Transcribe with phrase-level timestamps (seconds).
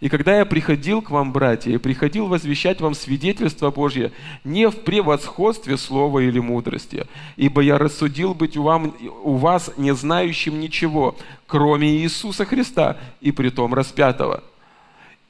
[0.00, 4.12] И когда я приходил к вам, братья, и приходил возвещать вам свидетельство Божье
[4.44, 9.94] не в превосходстве слова или мудрости, ибо я рассудил быть у, вам, у вас не
[9.94, 14.42] знающим ничего, кроме Иисуса Христа, и притом распятого–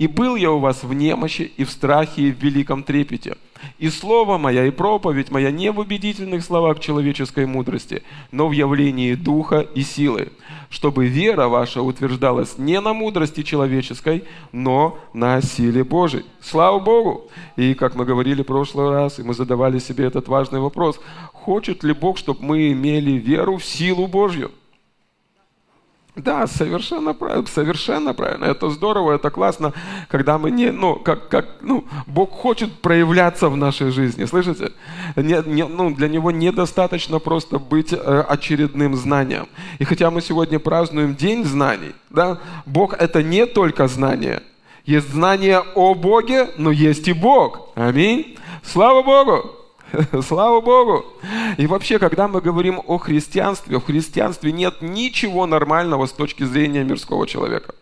[0.01, 3.37] и был я у вас в немощи, и в страхе, и в великом трепете.
[3.79, 9.15] И слово моя, и проповедь моя не в убедительных словах человеческой мудрости, но в явлении
[9.15, 10.33] духа и силы,
[10.69, 16.25] чтобы вера ваша утверждалась не на мудрости человеческой, но на силе Божией.
[16.41, 17.31] Слава Богу!
[17.57, 21.01] И как мы говорили в прошлый раз, и мы задавали себе этот важный вопрос,
[21.33, 24.51] хочет ли Бог, чтобы мы имели веру в силу Божью?
[26.23, 28.45] Да, совершенно правильно, совершенно правильно.
[28.45, 29.73] Это здорово, это классно,
[30.09, 34.73] когда мы не, ну, как, как, ну, Бог хочет проявляться в нашей жизни, слышите?
[35.17, 39.49] Не, не, ну, для Него недостаточно просто быть э, очередным знанием.
[39.79, 44.43] И хотя мы сегодня празднуем День знаний, да, Бог это не только знание.
[44.85, 47.71] Есть знание о Боге, но есть и Бог.
[47.77, 48.37] Аминь.
[48.63, 49.60] Слава Богу!
[50.27, 51.05] Слава Богу!
[51.59, 56.85] И вообще, когда мы говорим о христианстве, в христианстве нет ничего нормального с точки зрения
[56.85, 57.75] мирского человека.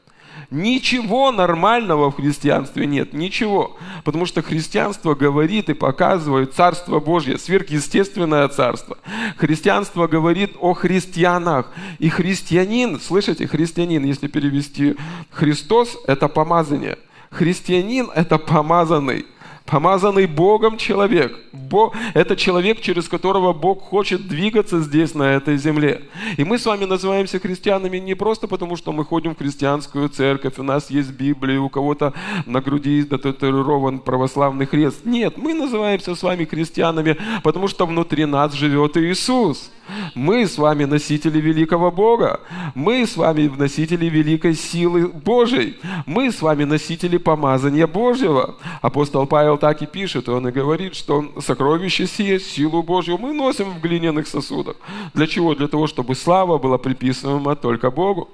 [0.50, 3.76] Ничего нормального в христианстве нет, ничего.
[4.02, 8.96] Потому что христианство говорит и показывает Царство Божье, сверхъестественное Царство.
[9.36, 11.70] Христианство говорит о христианах.
[11.98, 14.96] И христианин, слышите, христианин, если перевести
[15.30, 16.96] Христос, это помазание.
[17.30, 19.26] Христианин– это помазанный
[19.68, 21.38] помазанный Богом человек.
[21.52, 26.02] Бог, это человек, через которого Бог хочет двигаться здесь, на этой земле.
[26.36, 30.58] И мы с вами называемся христианами не просто потому, что мы ходим в христианскую церковь,
[30.58, 32.14] у нас есть Библия, у кого-то
[32.46, 35.04] на груди татуирован православный крест.
[35.04, 39.70] Нет, мы называемся с вами христианами, потому что внутри нас живет Иисус.
[40.14, 42.40] Мы с вами носители великого Бога.
[42.74, 45.76] Мы с вами носители великой силы Божьей.
[46.06, 48.56] Мы с вами носители помазания Божьего.
[48.82, 53.70] Апостол Павел так и пишет, он и говорит, что сокровище сие, силу Божью мы носим
[53.70, 54.76] в глиняных сосудах.
[55.14, 55.54] Для чего?
[55.54, 58.28] Для того, чтобы слава была приписываема только Богу.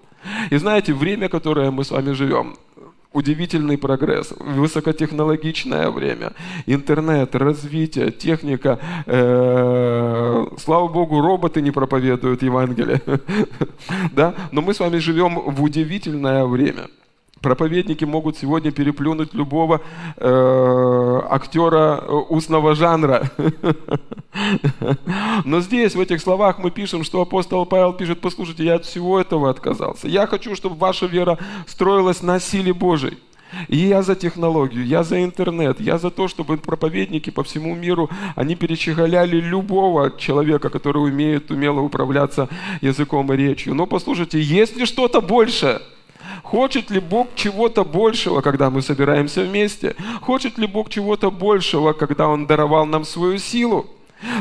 [0.50, 2.56] И знаете, время, которое мы с вами живем,
[3.14, 6.32] удивительный прогресс, высокотехнологичное время,
[6.66, 8.78] интернет, развитие, техника.
[9.06, 13.00] Э, слава богу, роботы не проповедуют Евангелие.
[14.12, 14.34] да?
[14.52, 16.88] Но мы с вами живем в удивительное время.
[17.44, 19.82] Проповедники могут сегодня переплюнуть любого
[20.16, 21.96] э, актера
[22.30, 23.30] устного жанра.
[25.44, 29.20] Но здесь, в этих словах, мы пишем, что апостол Павел пишет, послушайте, я от всего
[29.20, 30.08] этого отказался.
[30.08, 33.18] Я хочу, чтобы ваша вера строилась на силе Божией.
[33.68, 38.08] И я за технологию, я за интернет, я за то, чтобы проповедники по всему миру,
[38.36, 42.48] они перечехаляли любого человека, который умеет умело управляться
[42.80, 43.74] языком и речью.
[43.74, 45.82] Но послушайте, есть ли что-то большее?
[46.42, 49.96] Хочет ли Бог чего-то большего, когда мы собираемся вместе?
[50.20, 53.86] Хочет ли Бог чего-то большего, когда Он даровал нам свою силу?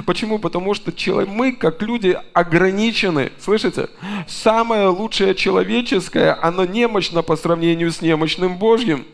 [0.05, 0.39] Почему?
[0.39, 0.91] Потому что
[1.27, 3.31] мы, как люди, ограничены.
[3.39, 3.89] Слышите?
[4.27, 9.05] Самое лучшее человеческое, оно немощно по сравнению с немощным Божьим.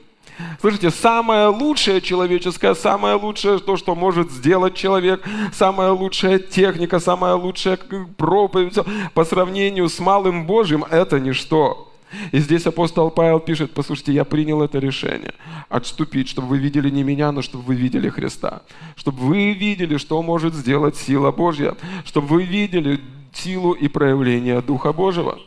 [0.62, 5.22] Слышите, самое лучшее человеческое, самое лучшее то, что может сделать человек,
[5.54, 7.78] самая лучшая техника, самая лучшая
[8.18, 8.78] проповедь
[9.14, 11.89] по сравнению с малым Божьим, это ничто.
[12.32, 15.34] И здесь апостол Павел пишет, послушайте, я принял это решение,
[15.70, 18.64] отступить, чтобы вы видели не меня, но чтобы вы видели Христа.
[18.96, 21.76] Чтобы вы видели, что может сделать сила Божья.
[22.06, 23.00] Чтобы вы видели
[23.34, 25.40] силу и проявление Духа Божьего.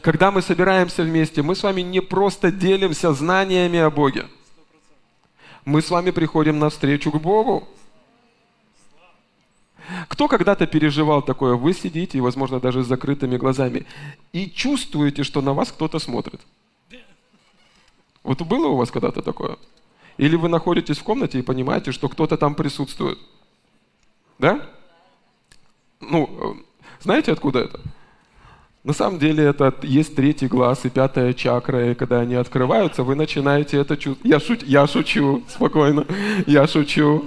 [0.00, 4.26] Когда мы собираемся вместе, мы с вами не просто делимся знаниями о Боге.
[5.64, 7.68] Мы с вами приходим навстречу к Богу.
[10.08, 11.54] Кто когда-то переживал такое?
[11.54, 13.86] Вы сидите, возможно, даже с закрытыми глазами,
[14.32, 16.40] и чувствуете, что на вас кто-то смотрит.
[18.22, 19.56] Вот было у вас когда-то такое?
[20.16, 23.18] Или вы находитесь в комнате и понимаете, что кто-то там присутствует?
[24.38, 24.68] Да?
[26.00, 26.62] Ну, э,
[27.00, 27.80] знаете, откуда это?
[28.84, 33.14] На самом деле это есть третий глаз и пятая чакра, и когда они открываются, вы
[33.14, 34.28] начинаете это чувствовать.
[34.28, 34.64] Я, шут...
[34.64, 36.04] я шучу, спокойно,
[36.46, 37.24] я шучу.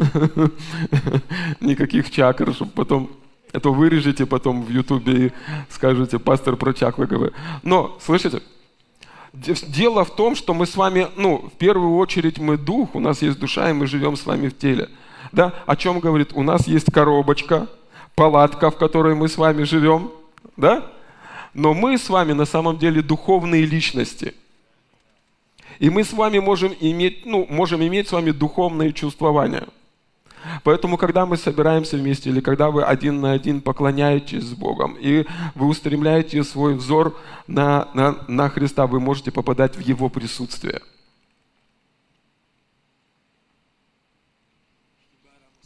[1.61, 3.09] Никаких чакр, чтобы потом
[3.53, 5.31] это вырежете потом в Ютубе и
[5.69, 7.33] скажете, пастор про чакры говорит.
[7.63, 8.41] Но, слышите,
[9.33, 13.21] дело в том, что мы с вами, ну, в первую очередь мы дух, у нас
[13.21, 14.89] есть душа, и мы живем с вами в теле.
[15.31, 15.53] Да?
[15.65, 16.31] О чем говорит?
[16.33, 17.67] У нас есть коробочка,
[18.13, 20.11] палатка, в которой мы с вами живем.
[20.57, 20.91] Да?
[21.55, 24.33] Но мы с вами на самом деле духовные личности.
[25.79, 29.65] И мы с вами можем иметь, ну, можем иметь с вами духовные чувствования.
[30.63, 35.25] Поэтому, когда мы собираемся вместе, или когда вы один на один поклоняетесь с Богом, и
[35.55, 37.17] вы устремляете свой взор
[37.47, 40.81] на, на, на Христа, вы можете попадать в Его присутствие.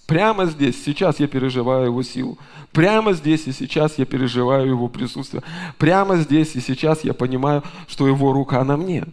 [0.09, 2.39] Прямо здесь, сейчас я переживаю Его силу.
[2.71, 5.44] Прямо здесь и сейчас я переживаю Его присутствие.
[5.77, 9.06] Прямо здесь и сейчас я понимаю, что Его рука на мне.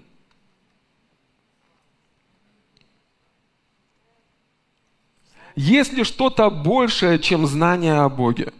[5.54, 8.54] Есть ли что-то большее, чем знание о Боге?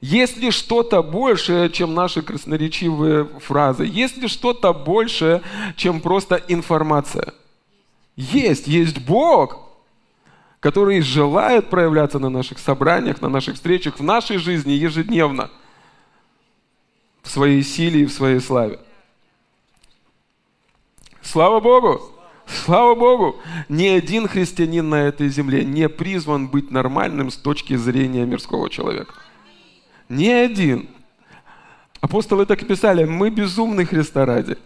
[0.00, 3.84] Есть ли что-то большее, чем наши красноречивые фразы?
[3.84, 5.42] Есть ли что-то большее,
[5.74, 7.34] чем просто информация?
[8.14, 9.67] Есть, есть Бог,
[10.60, 15.50] который желает проявляться на наших собраниях, на наших встречах, в нашей жизни ежедневно,
[17.22, 18.80] в своей силе и в своей славе.
[21.22, 22.00] Слава Богу!
[22.46, 23.36] Слава Богу,
[23.68, 29.12] ни один христианин на этой земле не призван быть нормальным с точки зрения мирского человека.
[30.08, 30.88] Ни один.
[32.00, 34.56] Апостолы так и писали, мы безумны Христа ради.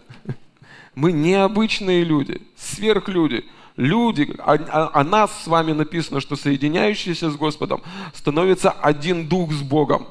[0.95, 3.43] Мы необычные люди, сверхлюди.
[3.75, 7.81] Люди, о, о, о нас с вами написано, что соединяющиеся с Господом
[8.13, 10.07] становится один дух с Богом.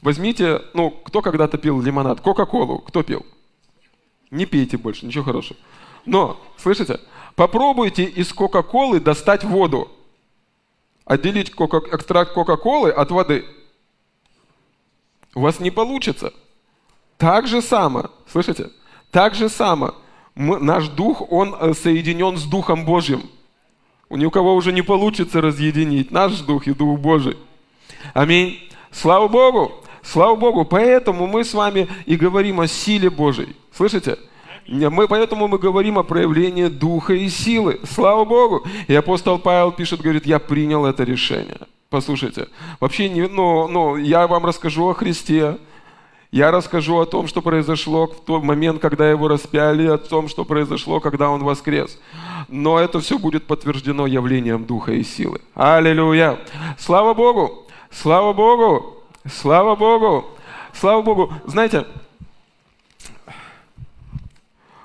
[0.00, 2.20] Возьмите, ну, кто когда-то пил лимонад?
[2.20, 2.78] Кока-колу.
[2.78, 3.24] Кто пил?
[4.32, 5.58] Не пейте больше, ничего хорошего.
[6.04, 6.98] Но, слышите,
[7.36, 9.90] попробуйте из Кока-Колы достать воду.
[11.04, 13.44] Отделить кока, экстракт Кока-Колы от воды.
[15.34, 16.32] У вас не получится.
[17.18, 18.70] Так же само, слышите?
[19.10, 19.94] Так же само.
[20.34, 23.22] Мы, наш дух, он э, соединен с Духом Божьим.
[24.08, 27.36] Ни у кого уже не получится разъединить наш дух и Дух Божий.
[28.14, 28.58] Аминь.
[28.90, 29.72] Слава Богу.
[30.02, 33.56] Слава Богу, поэтому мы с вами и говорим о силе Божьей.
[33.72, 34.18] Слышите?
[34.66, 37.80] Мы, поэтому мы говорим о проявлении духа и силы.
[37.88, 38.66] Слава Богу.
[38.88, 41.60] И апостол Павел пишет, говорит, я принял это решение.
[41.88, 42.48] Послушайте,
[42.80, 45.58] вообще, не, ну, ну, я вам расскажу о Христе,
[46.32, 50.46] я расскажу о том, что произошло в тот момент, когда его распяли, о том, что
[50.46, 51.98] произошло, когда он воскрес.
[52.48, 55.42] Но это все будет подтверждено явлением Духа и силы.
[55.54, 56.38] Аллилуйя!
[56.78, 57.66] Слава Богу!
[57.90, 59.04] Слава Богу!
[59.30, 60.24] Слава Богу!
[60.72, 61.34] Слава Богу!
[61.44, 61.86] Знаете,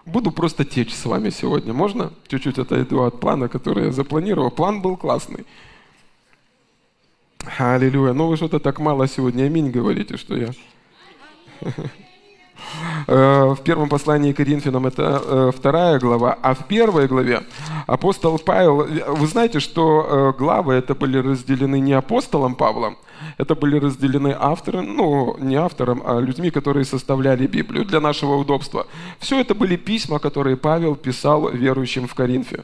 [0.06, 1.72] буду просто течь с вами сегодня.
[1.72, 2.12] Можно?
[2.28, 4.52] Чуть-чуть отойду от плана, который я запланировал.
[4.52, 5.46] План был классный.
[7.58, 8.12] Аллилуйя.
[8.12, 10.50] Ну вы что-то так мало сегодня аминь говорите, что я...
[13.08, 17.44] Э, в первом послании к Коринфянам это э, вторая глава, а в первой главе
[17.86, 22.98] апостол Павел, вы знаете, что э, главы это были разделены не апостолом Павлом,
[23.38, 28.88] это были разделены автором, ну, не автором, а людьми, которые составляли Библию для нашего удобства.
[29.20, 32.64] Все это были письма, которые Павел писал верующим в Коринфе.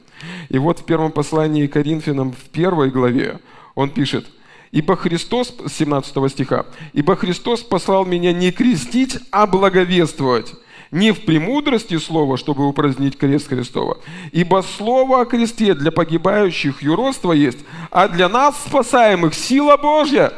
[0.49, 3.39] И вот в первом послании к Коринфянам в первой главе
[3.75, 4.25] он пишет–
[4.73, 10.55] Ибо Христос, 17 стиха, «Ибо Христос послал меня не крестить, а благовествовать,
[10.89, 13.99] не в премудрости слова, чтобы упразднить крест Христова.
[14.31, 17.59] Ибо слово о кресте для погибающих юродство есть,
[17.91, 20.33] а для нас, спасаемых, сила Божья».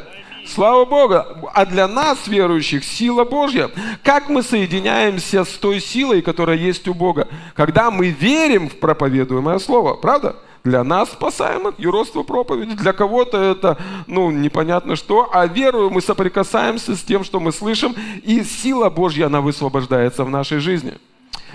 [0.46, 1.14] Слава Богу!
[1.54, 3.68] А для нас, верующих, сила Божья.
[4.04, 7.26] Как мы соединяемся с той силой, которая есть у Бога?
[7.54, 9.94] Когда мы верим в проповедуемое Слово.
[9.94, 10.36] Правда?
[10.66, 13.78] Для нас спасаемых юродство проповеди, для кого-то это,
[14.08, 19.26] ну, непонятно что, а верую мы соприкасаемся с тем, что мы слышим, и сила Божья,
[19.26, 20.94] она высвобождается в нашей жизни.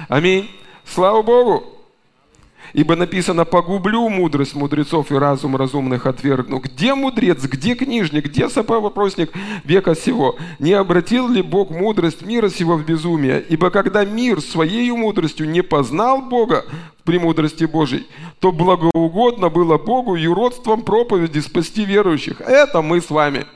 [0.08, 0.50] Аминь.
[0.86, 1.81] Слава Богу.
[2.74, 6.60] Ибо написано, погублю мудрость мудрецов и разум разумных отвергну.
[6.60, 9.32] Где мудрец, где книжник, где вопросник
[9.64, 10.38] века сего?
[10.60, 13.44] Не обратил ли Бог мудрость мира сего в безумие?
[13.50, 16.66] Ибо когда мир своей мудростью не познал Бога
[17.00, 18.08] в премудрости Божьей,
[18.40, 22.42] то благоугодно было Богу юродством проповеди спасти верующих.
[22.42, 23.46] Это мы с вами–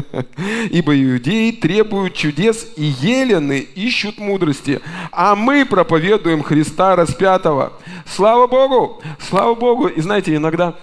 [0.70, 4.80] Ибо иудеи требуют чудес, и елены ищут мудрости,
[5.10, 7.72] а мы проповедуем Христа распятого.
[8.06, 9.02] Слава Богу!
[9.18, 9.88] Слава Богу!
[9.88, 10.74] И знаете, иногда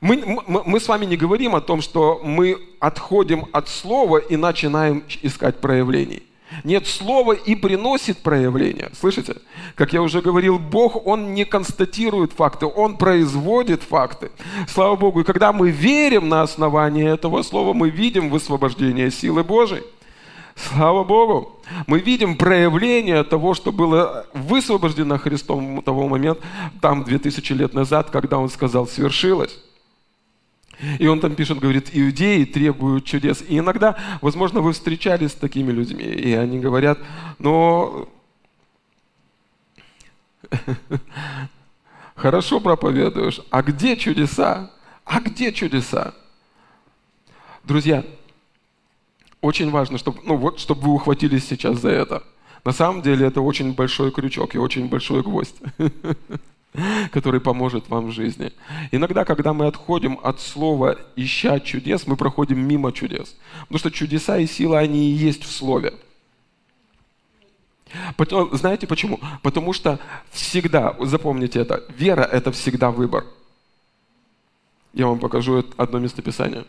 [0.00, 4.36] мы, мы, мы с вами не говорим о том, что мы отходим от слова и
[4.36, 6.22] начинаем искать проявлений.
[6.64, 8.90] Нет, слово и приносит проявление.
[8.98, 9.36] Слышите?
[9.74, 14.30] Как я уже говорил, Бог, Он не констатирует факты, Он производит факты.
[14.66, 15.20] Слава Богу.
[15.20, 19.82] И когда мы верим на основании этого слова, мы видим высвобождение силы Божией.
[20.56, 21.60] Слава Богу!
[21.86, 26.42] Мы видим проявление того, что было высвобождено Христом в того момента,
[26.80, 29.60] там, 2000 лет назад, когда Он сказал «свершилось».
[30.98, 33.42] И он там пишет, говорит, иудеи требуют чудес.
[33.48, 36.98] И иногда, возможно, вы встречались с такими людьми, и они говорят,
[37.38, 38.08] но
[42.14, 43.40] Хорошо проповедуешь.
[43.50, 44.70] А где чудеса?
[45.04, 46.14] А где чудеса?
[47.64, 48.04] Друзья,
[49.40, 52.24] очень важно, чтобы, ну вот, чтобы вы ухватились сейчас за это.
[52.64, 55.54] На самом деле это очень большой крючок и очень большой гвоздь,
[57.12, 58.52] который поможет вам в жизни.
[58.92, 63.36] Иногда, когда мы отходим от слова «ища чудес», мы проходим мимо чудес.
[63.62, 65.94] Потому что чудеса и сила, они и есть в слове.
[68.52, 69.18] Знаете почему?
[69.42, 69.98] Потому что
[70.30, 73.24] всегда, запомните это, вера– это всегда выбор.
[74.92, 76.64] Я вам покажу одно местописание.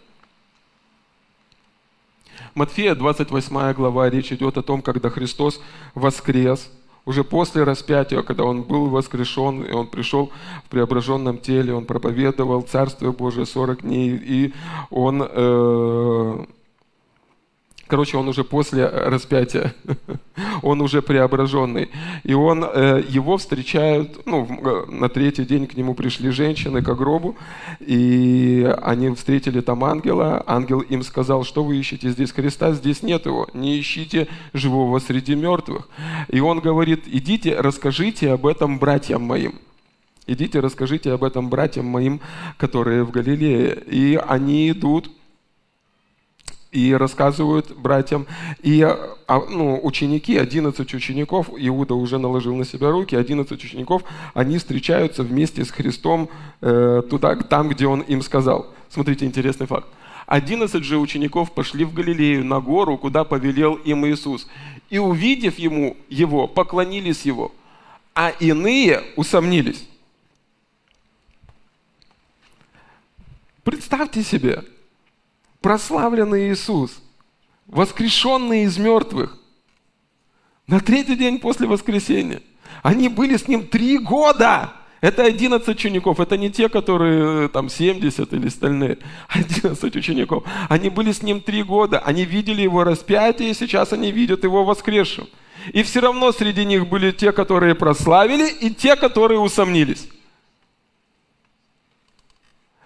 [2.55, 5.61] Матфея, 28 глава, речь идет о том, когда Христос
[5.93, 6.71] воскрес,
[7.05, 10.31] уже после распятия, когда Он был воскрешен, и Он пришел
[10.65, 14.53] в преображенном теле, Он проповедовал Царствие Божие 40 дней, и
[14.89, 16.45] Он э,
[17.89, 19.73] Короче, он уже после распятия,
[20.61, 21.89] он уже преображенный.
[22.23, 26.95] И он, э, его встречают, ну, э, на третий день к нему пришли женщины к
[26.95, 27.35] гробу,
[27.79, 30.43] и они встретили там ангела.
[30.45, 35.33] Ангел им сказал, что вы ищете здесь Христа, здесь нет его, не ищите живого среди
[35.33, 35.89] мертвых.
[36.27, 39.55] И он говорит, идите, расскажите об этом братьям моим.
[40.27, 42.21] Идите, расскажите об этом братьям моим,
[42.57, 43.81] которые в Галилее.
[43.87, 45.09] И они идут,
[46.71, 48.27] и рассказывают братьям.
[48.61, 54.57] И а, ну, ученики, 11 учеников, Иуда уже наложил на себя руки, 11 учеников, они
[54.57, 56.29] встречаются вместе с Христом
[56.61, 58.67] э, туда, там, где Он им сказал.
[58.89, 59.87] Смотрите, интересный факт.
[60.27, 64.47] 11 же учеников пошли в Галилею, на гору, куда повелел им Иисус.
[64.91, 67.51] И увидев ему, его, поклонились его,
[68.13, 69.87] а иные усомнились.
[73.63, 74.63] Представьте себе,
[75.61, 77.01] прославленный Иисус,
[77.67, 79.37] воскрешенный из мертвых,
[80.67, 82.41] на третий день после воскресения.
[82.83, 84.73] Они были с ним три года.
[85.01, 88.99] Это 11 учеников, это не те, которые э, там 70 или остальные.
[89.29, 90.43] 11 учеников.
[90.67, 94.65] Они были с ним три года, они видели его распятие, и сейчас они видят его
[94.65, 95.27] воскресшим.
[95.71, 100.09] И все равно среди них были те, которые прославили, и те, которые усомнились.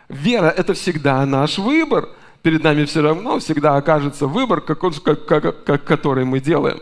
[0.07, 2.09] Вера– это всегда наш выбор–
[2.43, 6.79] перед нами все равно всегда окажется выбор, как, он, как, как, как, который мы делаем.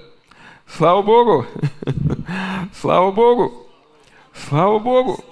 [0.68, 1.46] Слава Богу!
[2.82, 3.68] Слава Богу!
[4.34, 5.24] Слава Богу!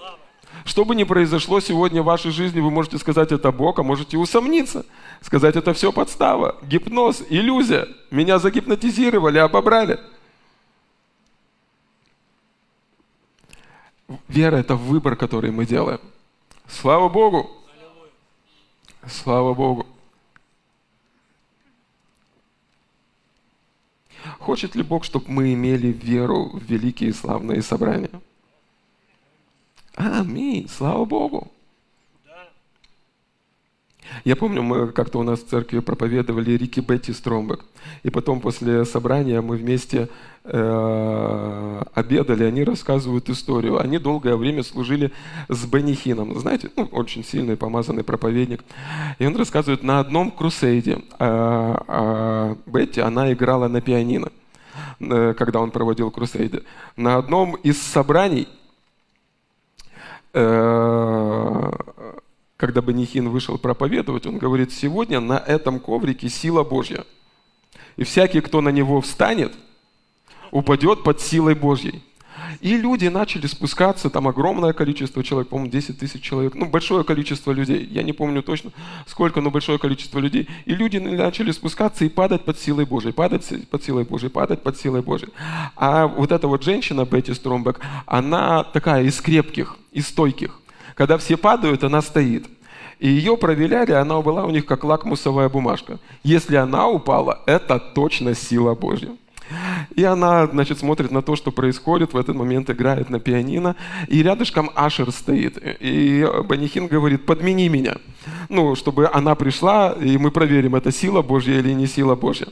[0.65, 4.17] Что бы ни произошло сегодня в вашей жизни, вы можете сказать это Бог, а можете
[4.17, 4.85] усомниться.
[5.21, 7.87] Сказать это все подстава, гипноз, иллюзия.
[8.11, 9.99] Меня загипнотизировали, обобрали.
[14.27, 15.99] Вера– это выбор, который мы делаем.
[16.67, 17.49] Слава Богу!
[19.07, 19.87] Слава Богу!
[24.49, 28.09] Хочет ли Бог, чтобы мы имели веру в великие славные собрания?
[29.93, 30.67] Аминь.
[30.67, 31.51] Слава Богу.
[34.23, 37.63] Я помню, мы как-то у нас в церкви проповедовали Рики Бетти Стромбек.
[38.01, 40.09] И потом после собрания мы вместе
[40.45, 43.79] э, обедали, они рассказывают историю.
[43.79, 45.11] Они долгое время служили
[45.47, 45.95] с Бенни.
[46.39, 48.63] Знаете, ну, очень сильный помазанный проповедник.
[49.19, 54.31] И он рассказывает, на одном крусейде э, э, Бетти, она играла на пианино,
[54.99, 56.63] когда он проводил крусейды.
[56.95, 58.47] На одном из собраний
[60.33, 61.71] э,
[62.59, 67.05] когда Банихин вышел проповедовать, он говорит, сегодня на этом коврике сила Божья.
[67.95, 69.53] И всякий, кто на него встанет,
[70.51, 72.03] упадет под силой Божьей.
[72.61, 77.51] И люди начали спускаться, там огромное количество человек, по-моему, 10 тысяч человек, ну, большое количество
[77.51, 78.71] людей, я не помню точно
[79.07, 80.47] сколько, но большое количество людей.
[80.65, 84.77] И люди начали спускаться и падать под силой Божьей, падать под силой Божьей, падать под
[84.77, 85.29] силой Божьей.
[85.75, 90.59] А вот эта вот женщина, Бетти Стромбек, она такая из крепких, из стойких.
[90.95, 92.47] Когда все падают, она стоит.
[92.99, 95.99] И ее проверяли, она была у них как лакмусовая бумажка.
[96.23, 99.15] Если она упала, это точно сила Божья.
[99.95, 103.75] И она, значит, смотрит на то, что происходит, в этот момент играет на пианино,
[104.07, 105.57] и рядышком Ашер стоит.
[105.79, 107.97] И Банихин говорит, подмени меня.
[108.49, 112.47] Ну, чтобы она пришла, и мы проверим, это сила Божья или не сила Божья.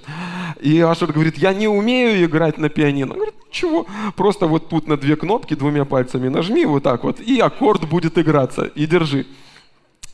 [0.62, 3.12] И Ашер говорит, я не умею играть на пианино.
[3.12, 3.86] Он говорит, чего?
[4.16, 8.18] Просто вот тут на две кнопки двумя пальцами нажми вот так вот, и аккорд будет
[8.18, 9.26] играться, и держи.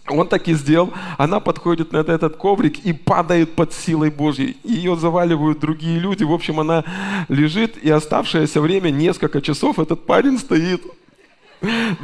[0.10, 0.92] Он так и сделал.
[1.18, 4.58] Она подходит на этот коврик и падает под силой Божьей.
[4.64, 6.24] Ее заваливают другие люди.
[6.24, 6.84] В общем, она
[7.30, 10.82] лежит, и оставшееся время, несколько часов, этот парень стоит,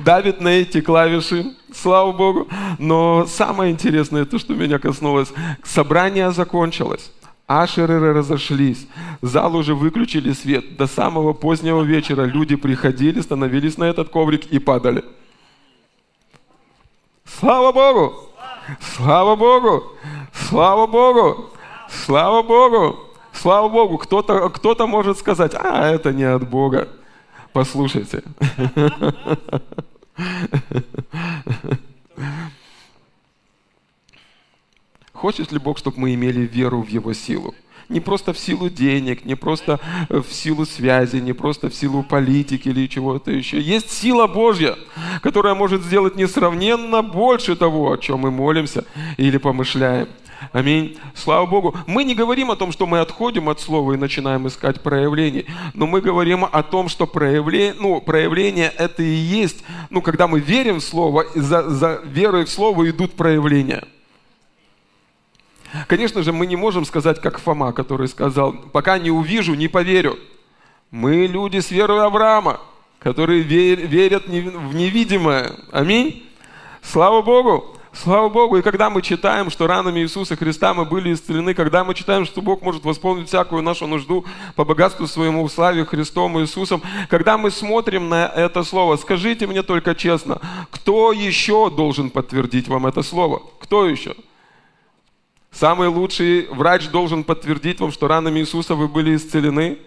[0.06, 1.54] давит на эти клавиши.
[1.74, 2.48] Слава Богу.
[2.78, 7.12] Но самое интересное, то, что меня коснулось, собрание закончилось.
[7.48, 8.88] Ашеры разошлись.
[9.22, 10.78] Зал уже выключили свет.
[10.78, 15.04] До самого позднего вечера люди приходили, становились на этот коврик и падали.
[17.38, 18.30] Слава Богу!
[18.80, 19.84] Слава Богу!
[20.34, 21.50] Слава Богу!
[21.90, 23.00] Слава Богу!
[23.34, 23.98] Слава Богу!
[23.98, 26.90] Кто-то кто может сказать, а, это не от Бога.
[27.54, 28.24] Послушайте.
[35.14, 37.54] Хочет ли Бог, чтобы мы имели веру в Его силу?
[37.90, 39.80] Не просто в силу денег, не просто
[40.10, 43.60] э, в силу связи, не просто в силу политики или чего-то еще.
[43.60, 44.76] Есть сила Божья,
[45.24, 48.86] которая может сделать несравненно больше того, о чем мы молимся
[49.18, 50.08] или помышляем.
[50.54, 50.98] Аминь.
[51.16, 51.76] Слава Богу.
[51.88, 55.88] Мы не говорим о том, что мы отходим от слова и начинаем искать проявлений, но
[55.88, 60.80] мы говорим о том, что проявление, ну, проявление это и есть, ну, когда мы верим
[60.80, 63.84] в слово, за, за верой в слово идут проявления.
[65.88, 70.18] Конечно же, мы не можем сказать, как Фома, который сказал, пока не увижу, не поверю.
[70.92, 72.60] Мы люди с верой Авраама,
[73.00, 75.56] которые верят в невидимое.
[75.72, 76.24] Аминь.
[76.82, 77.76] Слава Богу.
[77.94, 78.58] Слава Богу.
[78.58, 82.42] И когда мы читаем, что ранами Иисуса Христа мы были исцелены, когда мы читаем, что
[82.42, 87.52] Бог может восполнить всякую нашу нужду по богатству своему в славе Христом Иисусом, когда мы
[87.52, 90.40] смотрим на это слово, скажите мне только честно,
[90.72, 93.42] кто еще должен подтвердить вам это слово?
[93.60, 94.16] Кто еще?
[95.52, 99.80] Самый лучший врач должен подтвердить вам, что ранами Иисуса вы были исцелены.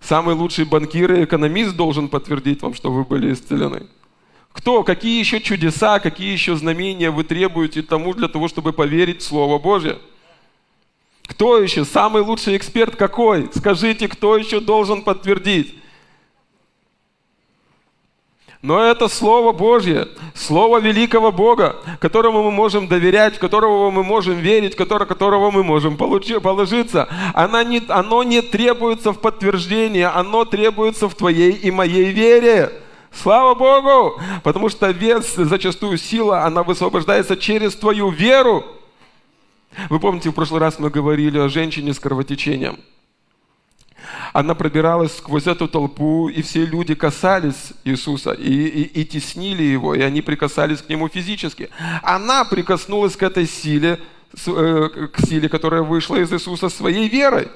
[0.00, 3.86] Самый лучший банкир и экономист должен подтвердить вам, что вы были исцелены.
[4.52, 4.82] Кто?
[4.82, 9.58] Какие еще чудеса, какие еще знамения вы требуете тому для того, чтобы поверить в Слово
[9.58, 9.98] Божье?
[11.26, 11.84] Кто еще?
[11.84, 13.48] Самый лучший эксперт какой?
[13.54, 15.79] Скажите, кто еще должен подтвердить?
[18.62, 24.76] Но это Слово Божье, Слово великого Бога, которому мы можем доверять, которого мы можем верить,
[24.76, 27.08] которого, которого мы можем получи, положиться.
[27.32, 32.70] Оно не, оно не требуется в подтверждение, оно требуется в твоей и моей вере.
[33.10, 34.20] Слава Богу!
[34.42, 38.64] Потому что вес, зачастую сила, она высвобождается через твою веру.
[39.88, 42.78] Вы помните, в прошлый раз мы говорили о женщине с кровотечением–
[44.32, 49.94] она пробиралась сквозь эту толпу, и все люди касались Иисуса и, и, и теснили Его,
[49.94, 51.70] и они прикасались к Нему физически.
[52.02, 54.00] Она прикоснулась к этой силе,
[54.46, 57.48] э, к силе, которая вышла из Иисуса своей верой.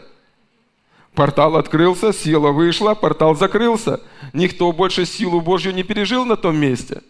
[1.15, 4.01] Портал открылся, сила вышла, портал закрылся.
[4.33, 7.03] Никто больше силу Божью не пережил на том месте.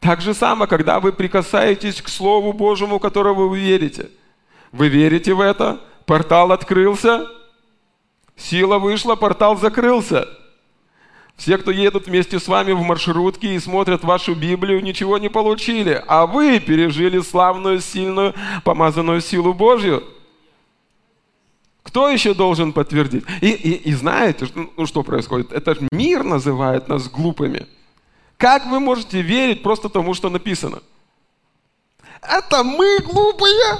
[0.00, 4.10] Так же само, когда вы прикасаетесь к Слову Божьему, которого вы верите.
[4.72, 7.26] Вы верите в это, портал открылся,
[8.36, 10.28] Сила вышла, портал закрылся.
[11.36, 16.02] Все, кто едут вместе с вами в маршрутке и смотрят вашу Библию, ничего не получили.
[16.06, 20.04] А вы пережили славную, сильную, помазанную силу Божью.
[21.82, 23.24] Кто еще должен подтвердить?
[23.40, 25.52] И, и, и знаете, ну, что происходит?
[25.52, 27.66] Это мир называет нас глупыми.
[28.36, 30.82] Как вы можете верить просто тому, что написано?
[32.22, 33.78] Это мы глупые.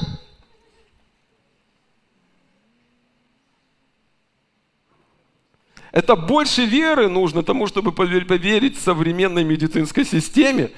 [5.94, 10.72] Это больше веры нужно тому, чтобы поверить современной медицинской системе,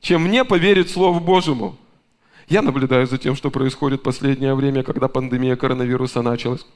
[0.00, 1.76] чем мне поверить Слову Божьему.
[2.48, 6.66] Я наблюдаю за тем, что происходит в последнее время, когда пандемия коронавируса началась.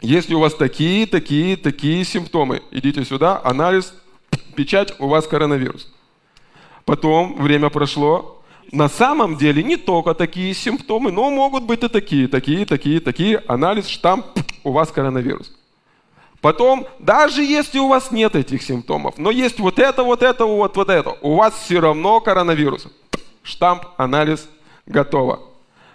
[0.00, 3.94] Если у вас такие, такие, такие симптомы, идите сюда, анализ,
[4.56, 5.94] печать, у вас коронавирус.
[6.84, 12.26] Потом время прошло, на самом деле не только такие симптомы, но могут быть и такие,
[12.26, 14.26] такие, такие, такие, анализ, штамп,
[14.64, 15.52] у вас коронавирус.
[16.44, 20.76] Потом, даже если у вас нет этих симптомов, но есть вот это, вот это, вот,
[20.76, 22.86] вот это, у вас все равно коронавирус.
[23.42, 24.46] Штамп, анализ,
[24.84, 25.40] готово.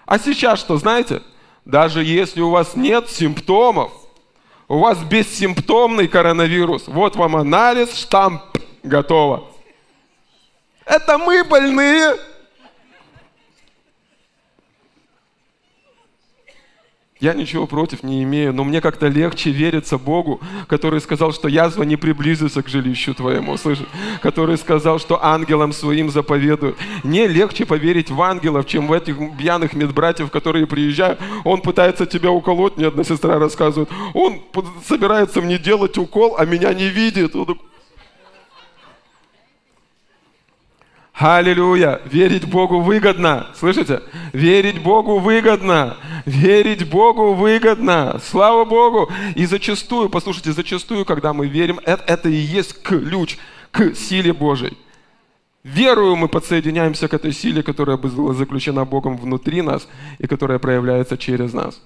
[0.08, 1.22] А сейчас что, знаете?
[1.66, 3.92] Даже если у вас нет симптомов,
[4.68, 6.88] у вас бессимптомный коронавирус.
[6.88, 8.42] Вот вам анализ, штамп,
[8.82, 9.44] готово.
[10.84, 12.18] Это мы больные.
[17.20, 21.84] Я ничего против не имею, но мне как-то легче вериться Богу, который сказал, что язва
[21.84, 23.88] не приблизится к жилищу твоему, слышишь?
[24.22, 26.78] Который сказал, что ангелам своим заповедует.
[27.04, 31.20] Мне легче поверить в ангелов, чем в этих пьяных медбратьев, которые приезжают.
[31.44, 33.90] Он пытается тебя уколоть, мне одна сестра рассказывает.
[34.14, 34.42] Он
[34.88, 37.36] собирается мне делать укол, а меня не видит.
[37.36, 37.60] Он
[41.20, 42.00] Аллилуйя!
[42.06, 43.48] Верить Богу выгодно.
[43.54, 44.02] Слышите?
[44.32, 45.98] Верить Богу выгодно.
[46.26, 48.22] Верить Богу выгодно.
[48.24, 49.12] Слава Богу!
[49.36, 53.38] И зачастую, послушайте, зачастую, когда мы верим, это, это и есть ключ
[53.72, 54.78] к силе Божьей.
[55.66, 61.18] Верую мы подсоединяемся к этой силе, которая была заключена Богом внутри нас и которая проявляется
[61.18, 61.82] через нас.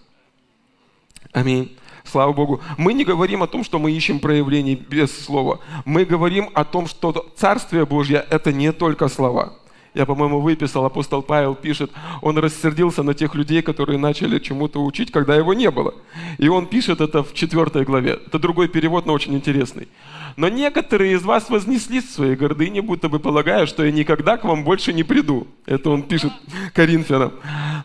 [1.31, 1.75] Аминь.
[2.03, 2.61] Слава Богу.
[2.77, 5.59] Мы не говорим о том, что мы ищем проявлений без слова.
[5.85, 9.53] Мы говорим о том, что Царствие Божье– это не только слова.
[9.93, 15.11] Я, по-моему, выписал, апостол Павел пишет, он рассердился на тех людей, которые начали чему-то учить,
[15.11, 15.93] когда его не было.
[16.39, 18.19] И он пишет это в четвертой главе.
[18.25, 19.87] Это другой перевод, но очень интересный.
[20.35, 24.45] Но некоторые из вас вознеслись в своей гордыне, будто бы полагая, что я никогда к
[24.45, 25.47] вам больше не приду.
[25.67, 26.33] Это он пишет
[26.73, 27.33] Коринфянам.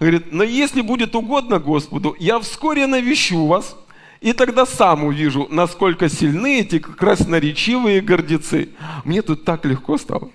[0.01, 3.77] Говорит, но если будет угодно Господу, я вскоре навещу вас,
[4.21, 8.71] и тогда сам увижу, насколько сильны эти красноречивые гордецы.
[9.05, 10.31] Мне тут так легко стало.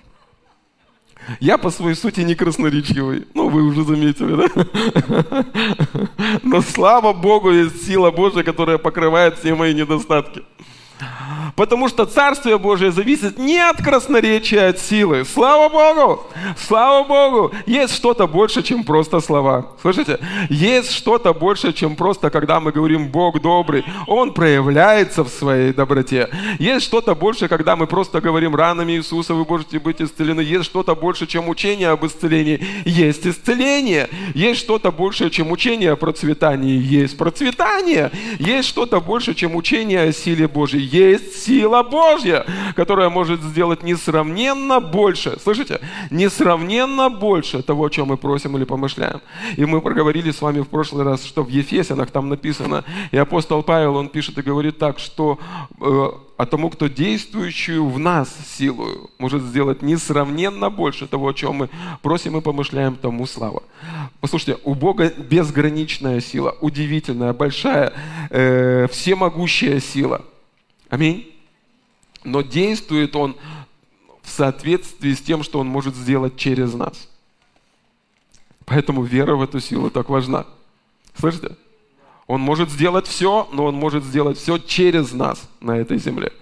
[1.40, 3.26] Я по своей сути не красноречивый.
[3.34, 5.46] Ну, вы уже заметили, да?
[6.42, 10.42] Но слава Богу, есть сила Божья, которая покрывает все мои недостатки.
[11.56, 15.24] Потому что Царствие Божие зависит не от красноречия, а от силы.
[15.24, 16.26] Слава Богу!
[16.56, 17.52] Слава Богу!
[17.66, 19.72] Есть что-то больше, чем просто слова.
[19.80, 20.18] Слышите?
[20.50, 23.84] Есть что-то больше, чем просто, когда мы говорим «Бог добрый».
[24.06, 26.28] Он проявляется в своей доброте.
[26.58, 30.40] Есть что-то больше, когда мы просто говорим «Ранами Иисуса вы можете быть исцелены».
[30.40, 32.64] Есть что-то больше, чем учение об исцелении.
[32.84, 34.08] Есть исцеление.
[34.34, 36.78] Есть что-то больше, чем учение о процветании.
[36.78, 38.10] Есть процветание.
[38.38, 40.83] Есть что-то больше, чем учение о силе Божьей.
[40.84, 42.44] Есть сила Божья,
[42.76, 45.38] которая может сделать несравненно больше.
[45.42, 45.80] Слышите?
[46.10, 49.20] Несравненно больше того, о чем мы просим или помышляем.
[49.56, 53.62] И мы проговорили с вами в прошлый раз, что в Ефесянах там написано, и апостол
[53.62, 55.38] Павел, он пишет и говорит так, что
[55.80, 61.54] э, а тому, кто действующую в нас силою может сделать несравненно больше того, о чем
[61.54, 61.70] мы
[62.02, 63.62] просим и помышляем, тому слава.
[64.20, 67.92] Послушайте, у Бога безграничная сила, удивительная, большая,
[68.30, 70.22] э, всемогущая сила.
[70.94, 71.34] Аминь
[72.24, 73.36] но действует он
[74.22, 77.08] в соответствии с тем, что он может сделать через нас.
[78.64, 80.46] Поэтому вера в эту силу так важна.
[81.18, 81.56] Слышите?
[82.26, 86.32] Он может сделать все, но он может сделать все через нас на этой земле.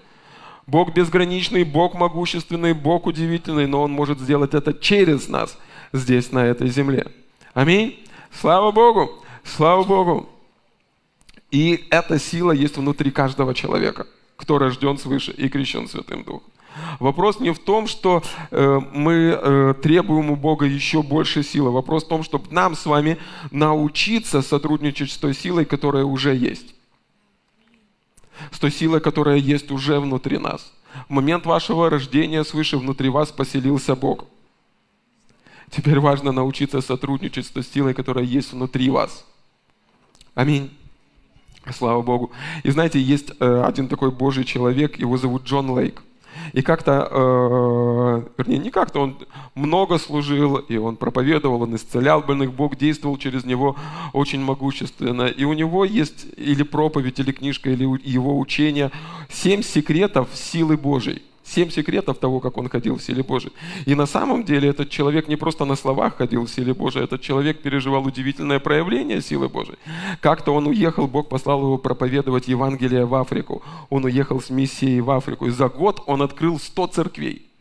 [0.65, 5.57] Бог безграничный, Бог могущественный, Бог удивительный, но Он может сделать это через нас
[5.91, 7.11] здесь, на этой земле.
[7.53, 7.99] Аминь.
[8.31, 9.11] Слава Богу.
[9.43, 10.29] Слава Богу.
[11.51, 14.07] И эта сила есть внутри каждого человека
[14.43, 16.51] кто рожден свыше и крещен Святым Духом.
[16.99, 21.71] Вопрос не в том, что э, мы э, требуем у Бога еще больше силы.
[21.71, 23.17] Вопрос в том, чтобы нам с вами
[23.51, 26.75] научиться сотрудничать с той силой, которая уже есть.
[28.51, 30.73] С той силой, которая есть уже внутри нас.
[31.07, 34.25] В момент вашего рождения свыше внутри вас поселился Бог.
[35.69, 39.25] Теперь важно научиться сотрудничать с той силой, которая есть внутри вас.
[40.35, 40.69] Аминь.
[41.71, 42.31] Слава Богу.
[42.63, 46.03] И знаете, есть э, один такой Божий человек, его зовут Джон Лейк.
[46.51, 49.17] И как-то, э, вернее, не как-то, он
[49.55, 53.75] много служил, и он проповедовал, он исцелял больных, Бог действовал через него
[54.13, 55.27] очень могущественно.
[55.27, 58.91] И у него есть или проповедь, или книжка, или его учение
[59.29, 61.21] «Семь секретов силы Божьей».
[61.43, 63.53] Семь секретов того, как он ходил в силе Божией.
[63.85, 67.21] И на самом деле этот человек не просто на словах ходил в силе Божией, этот
[67.21, 69.77] человек переживал удивительное проявление силы Божией.
[70.21, 73.61] Как-то он уехал, Бог послал его проповедовать Евангелие в Африку.
[73.89, 75.47] Он уехал с миссией в Африку.
[75.47, 77.52] И за год он открыл 100 церквей.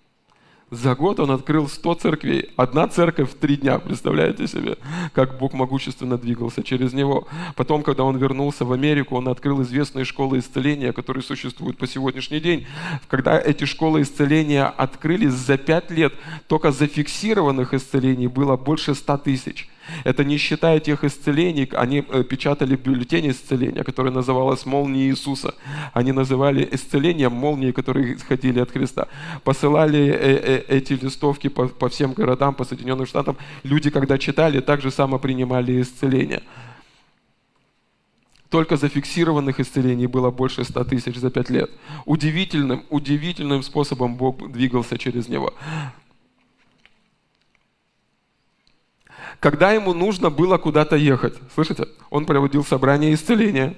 [0.72, 2.48] За год он открыл 100 церквей.
[2.56, 4.78] Одна церковь в три дня, представляете себе,
[5.12, 7.28] как Бог могущественно двигался через него.
[7.56, 12.40] Потом, когда он вернулся в Америку, он открыл известные школы исцеления, которые существуют по сегодняшний
[12.40, 12.66] день.
[13.08, 16.14] Когда эти школы исцеления открылись за пять лет,
[16.46, 19.68] только зафиксированных исцелений было больше 100 тысяч.
[20.04, 25.54] Это не считая тех исцелений, они э, печатали бюллетень исцеления, который называлось «Молнии Иисуса».
[25.92, 29.08] Они называли исцелением молнии, которые исходили от Христа.
[29.44, 33.36] Посылали э, э, эти листовки по, по всем городам, по Соединенным Штатам.
[33.64, 36.42] Люди, когда читали, также само принимали исцеление.
[38.52, 41.70] Только зафиксированных исцелений было больше 100 тысяч за пять лет.
[42.04, 45.54] Удивительным, удивительным способом Бог двигался через него.
[49.42, 51.34] Когда ему нужно было куда-то ехать.
[51.52, 51.88] Слышите?
[52.10, 53.74] Он проводил собрание исцеления.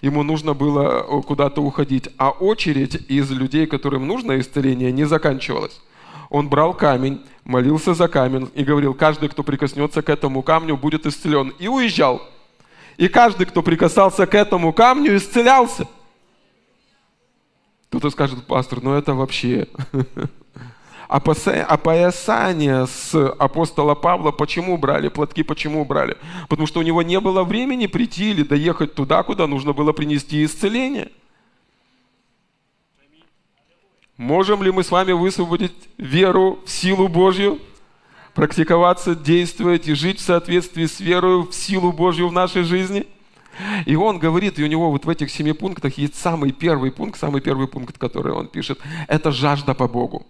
[0.00, 2.08] Ему нужно было э, куда-то уходить.
[2.18, 5.80] А очередь из людей, которым нужно исцеление, не заканчивалась.
[6.30, 11.04] Он брал камень, молился за камень и говорил, каждый, кто прикоснется к этому камню, будет
[11.04, 11.52] исцелен.
[11.58, 12.22] И уезжал.
[12.96, 15.88] И каждый, кто прикасался к этому камню, исцелялся.
[17.88, 19.66] Кто-то скажет, пастор, ну это вообще...
[21.08, 26.16] опоясание с апостола Павла, почему брали платки, почему брали?
[26.48, 30.44] Потому что у него не было времени прийти или доехать туда, куда нужно было принести
[30.44, 31.10] исцеление.
[34.18, 37.60] Можем ли мы с вами высвободить веру в силу Божью,
[38.34, 43.06] практиковаться, действовать и жить в соответствии с верой в силу Божью в нашей жизни?
[43.86, 47.18] И он говорит, и у него вот в этих семи пунктах есть самый первый пункт,
[47.18, 50.26] самый первый пункт, который он пишет, это жажда по Богу.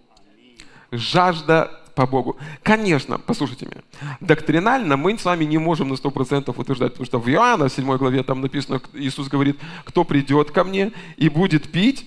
[0.91, 2.37] Жажда по Богу.
[2.63, 3.81] Конечно, послушайте меня,
[4.21, 7.97] доктринально мы с вами не можем на 100% утверждать, потому что в Иоанна в 7
[7.97, 12.05] главе там написано, Иисус говорит, кто придет ко мне и будет пить,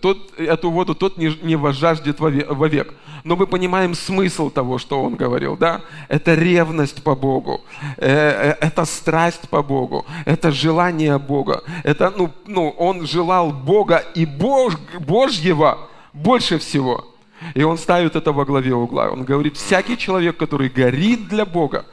[0.00, 2.94] тот, эту воду тот не, не возжаждет вовек.
[3.24, 5.80] Но мы понимаем смысл того, что он говорил, да?
[6.08, 7.60] Это ревность по Богу,
[7.96, 11.62] э, э, это страсть по Богу, это желание Бога.
[11.82, 17.13] Это, ну, ну, он желал Бога и Бож, Божьего больше всего.
[17.54, 19.10] И он ставит это во главе угла.
[19.10, 21.84] Он говорит, всякий человек, который горит для Бога,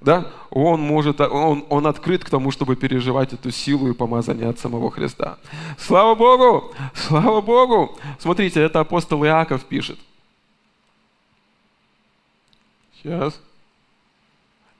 [0.00, 4.58] да, он может, он, он открыт к тому, чтобы переживать эту силу и помазание от
[4.58, 5.38] самого Христа.
[5.78, 6.72] Слава Богу!
[6.94, 7.96] Слава Богу!
[8.18, 9.98] Смотрите, это апостол Иаков пишет.
[12.96, 13.40] Сейчас.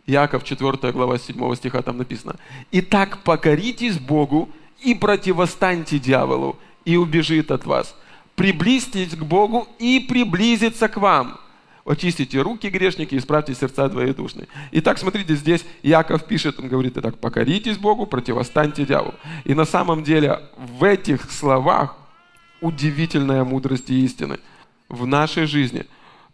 [0.06, 2.36] Иаков, 4 глава 7 стиха, там написано.
[2.72, 4.48] «Итак, покоритесь Богу
[4.80, 7.94] и противостаньте дьяволу, и убежит от вас.
[8.36, 11.40] Приблизьтесь к Богу и приблизится к вам»
[11.86, 14.48] очистите руки грешники, исправьте сердца двоедушные.
[14.72, 19.14] Итак, смотрите, здесь Яков пишет, он говорит, итак, покоритесь Богу, противостаньте дьяволу.
[19.44, 21.96] И на самом деле в этих словах
[22.60, 24.40] удивительная мудрость и истины
[24.88, 25.86] в нашей жизни.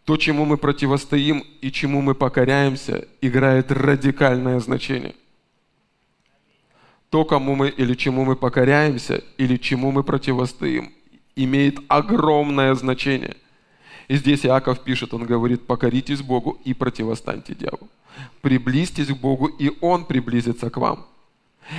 [0.05, 5.15] То, чему мы противостоим и чему мы покоряемся, играет радикальное значение.
[7.11, 10.93] То, кому мы или чему мы покоряемся, или чему мы противостоим,
[11.37, 13.37] имеет огромное значение.
[14.09, 17.88] И здесь Иаков пишет, он говорит, покоритесь Богу и противостаньте дьяволу.
[18.40, 21.07] Приблизьтесь к Богу, и Он приблизится к вам.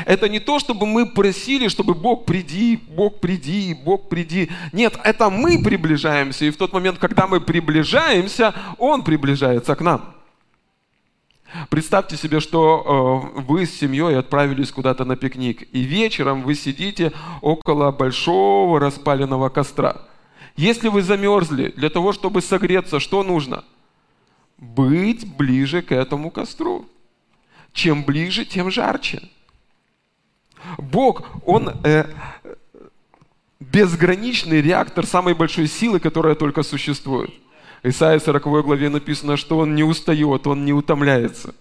[0.05, 4.49] Это не то, чтобы мы просили, чтобы Бог приди, Бог приди, Бог приди.
[4.71, 10.15] Нет, это мы приближаемся, и в тот момент, когда мы приближаемся, Он приближается к нам.
[11.69, 17.11] Представьте себе, что э, вы с семьей отправились куда-то на пикник, и вечером вы сидите
[17.41, 20.01] около большого распаленного костра–
[20.55, 23.63] если вы замерзли, для того, чтобы согреться, что нужно?
[24.57, 26.87] Быть ближе к этому костру.
[27.73, 29.29] Чем ближе, тем жарче.
[30.77, 32.05] Бог, Он э,
[33.59, 37.33] безграничный реактор самой большой силы, которая только существует.
[37.83, 41.53] Исайя 40 главе написано, что Он не устает, Он не утомляется.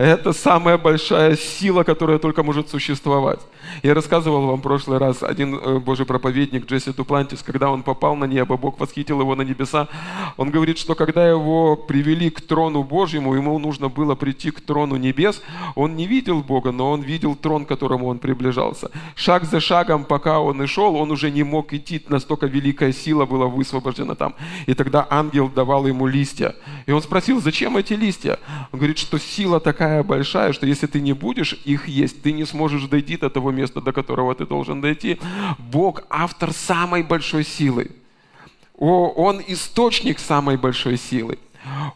[0.00, 3.40] Это самая большая сила, которая только может существовать.
[3.82, 8.16] Я рассказывал вам в прошлый раз, один э, божий проповедник Джесси Дуплантис, когда он попал
[8.16, 9.88] на небо, Бог восхитил его на небеса,
[10.38, 14.96] он говорит, что когда его привели к трону Божьему, ему нужно было прийти к трону
[14.96, 15.42] небес,
[15.74, 18.90] он не видел Бога, но он видел трон, к которому он приближался.
[19.14, 23.26] Шаг за шагом, пока он и шел, он уже не мог идти, настолько великая сила
[23.26, 24.34] была высвобождена там.
[24.64, 26.54] И тогда ангел давал ему листья.
[26.86, 28.38] И он спросил, зачем эти листья?
[28.72, 32.32] Он говорит, что сила такая такая большая, что если ты не будешь их есть, ты
[32.32, 35.18] не сможешь дойти до того места, до которого ты должен дойти.
[35.58, 37.90] Бог автор самой большой силы.
[38.78, 41.38] Он источник самой большой силы.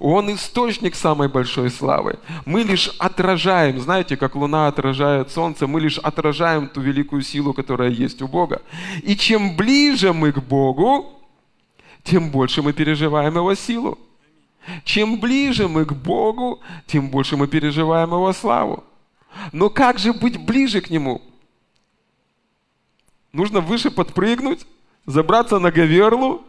[0.01, 2.19] Он источник самой большой славы.
[2.47, 7.91] Мы лишь отражаем, знаете, как луна отражает солнце, мы лишь отражаем ту великую силу, которая
[7.91, 8.61] есть у Бога.
[9.09, 11.05] И чем ближе мы к Богу,
[12.03, 13.99] тем больше мы переживаем Его силу.
[14.85, 18.85] Чем ближе мы к Богу, тем больше мы переживаем Его славу.
[19.53, 21.23] Но как же быть ближе к Нему?
[23.33, 24.65] Нужно выше подпрыгнуть,
[25.07, 26.45] забраться на Гаверлу,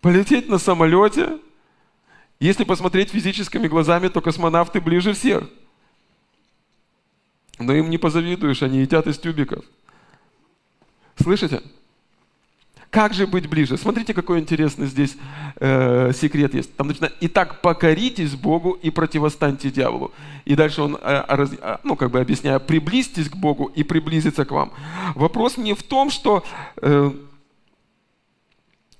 [0.00, 1.38] полететь на самолете.
[2.40, 5.48] Если посмотреть физическими глазами, то космонавты ближе всех.
[7.58, 9.64] Но им не позавидуешь, они едят из тюбиков.
[11.16, 11.62] Слышите?
[12.90, 13.76] Как же быть ближе?
[13.76, 15.16] Смотрите, какой интересный здесь
[15.56, 16.74] э, секрет есть.
[16.74, 20.12] Там написано, итак, покоритесь Богу и противостаньте дьяволу.
[20.46, 24.46] И дальше он, э, раз, э, ну, как бы объясняя, приблизьтесь к Богу и приблизиться
[24.46, 24.72] к вам.
[25.14, 26.44] Вопрос не в том, что...
[26.80, 27.12] Э,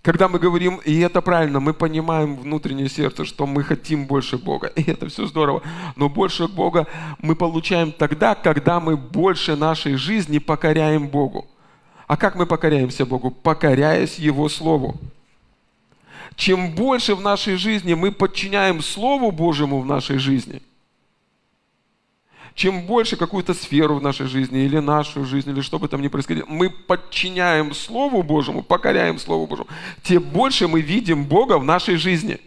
[0.03, 4.67] когда мы говорим, и это правильно, мы понимаем внутреннее сердце, что мы хотим больше Бога,
[4.77, 5.63] и это все здорово.
[5.97, 6.87] Но больше Бога
[7.21, 11.47] мы получаем тогда, когда мы больше нашей жизни покоряем Богу.
[12.09, 13.31] А как мы покоряемся Богу?
[13.31, 14.97] Покоряясь Его Слову.
[16.37, 20.63] Чем больше в нашей жизни мы подчиняем Слову Божьему в нашей жизни,
[22.55, 26.09] чем больше какую-то сферу в нашей жизни или нашу жизнь, или что бы там ни
[26.09, 29.69] происходило, мы подчиняем Слову Божьему, покоряем Слову Божьему,
[30.03, 32.41] тем больше мы видим Бога в нашей жизни.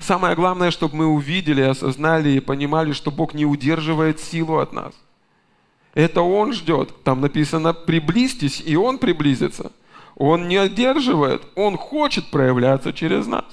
[0.00, 4.94] Самое главное, чтобы мы увидели, осознали и понимали, что Бог не удерживает силу от нас–
[5.98, 7.02] это Он ждет.
[7.02, 9.72] Там написано «приблизьтесь», и Он приблизится.
[10.14, 13.44] Он не одерживает, Он хочет проявляться через нас.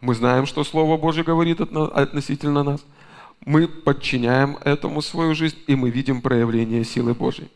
[0.00, 2.84] Мы знаем, что Слово Божье говорит относительно нас.
[3.44, 7.50] Мы подчиняем этому свою жизнь, и мы видим проявление силы Божьей.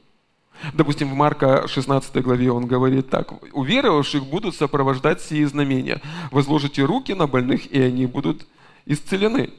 [0.75, 3.33] Допустим, в Марка 16 главе он говорит так.
[3.55, 6.03] «У веровавших будут сопровождать сие знамения.
[6.33, 8.49] Возложите руки на больных, и они будут
[8.87, 9.53] исцелены».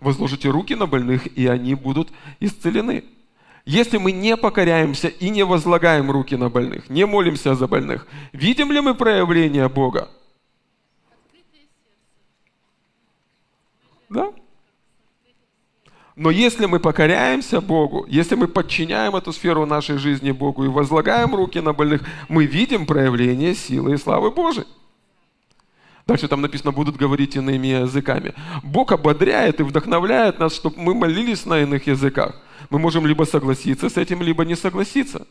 [0.00, 2.10] Возложите руки на больных, и они будут
[2.40, 3.04] исцелены.
[3.66, 8.72] Если мы не покоряемся и не возлагаем руки на больных, не молимся за больных, видим
[8.72, 10.08] ли мы проявление Бога?
[14.08, 14.32] Да?
[16.16, 21.34] Но если мы покоряемся Богу, если мы подчиняем эту сферу нашей жизни Богу и возлагаем
[21.34, 24.66] руки на больных, мы видим проявление силы и славы Божией.
[26.10, 28.34] Дальше там написано, будут говорить иными языками.
[28.64, 32.34] Бог ободряет и вдохновляет нас, чтобы мы молились на иных языках.
[32.68, 35.24] Мы можем либо согласиться с этим, либо не согласиться.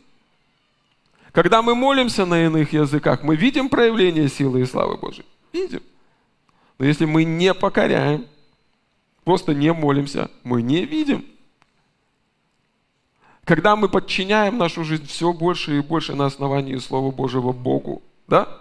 [1.32, 5.26] Когда мы молимся на иных языках, мы видим проявление силы и славы Божьей.
[5.52, 5.82] Видим.
[6.78, 8.24] Но если мы не покоряем,
[9.24, 11.26] просто не молимся, мы не видим.
[13.44, 18.60] Когда мы подчиняем нашу жизнь все больше и больше на основании Слова Божьего Богу, да,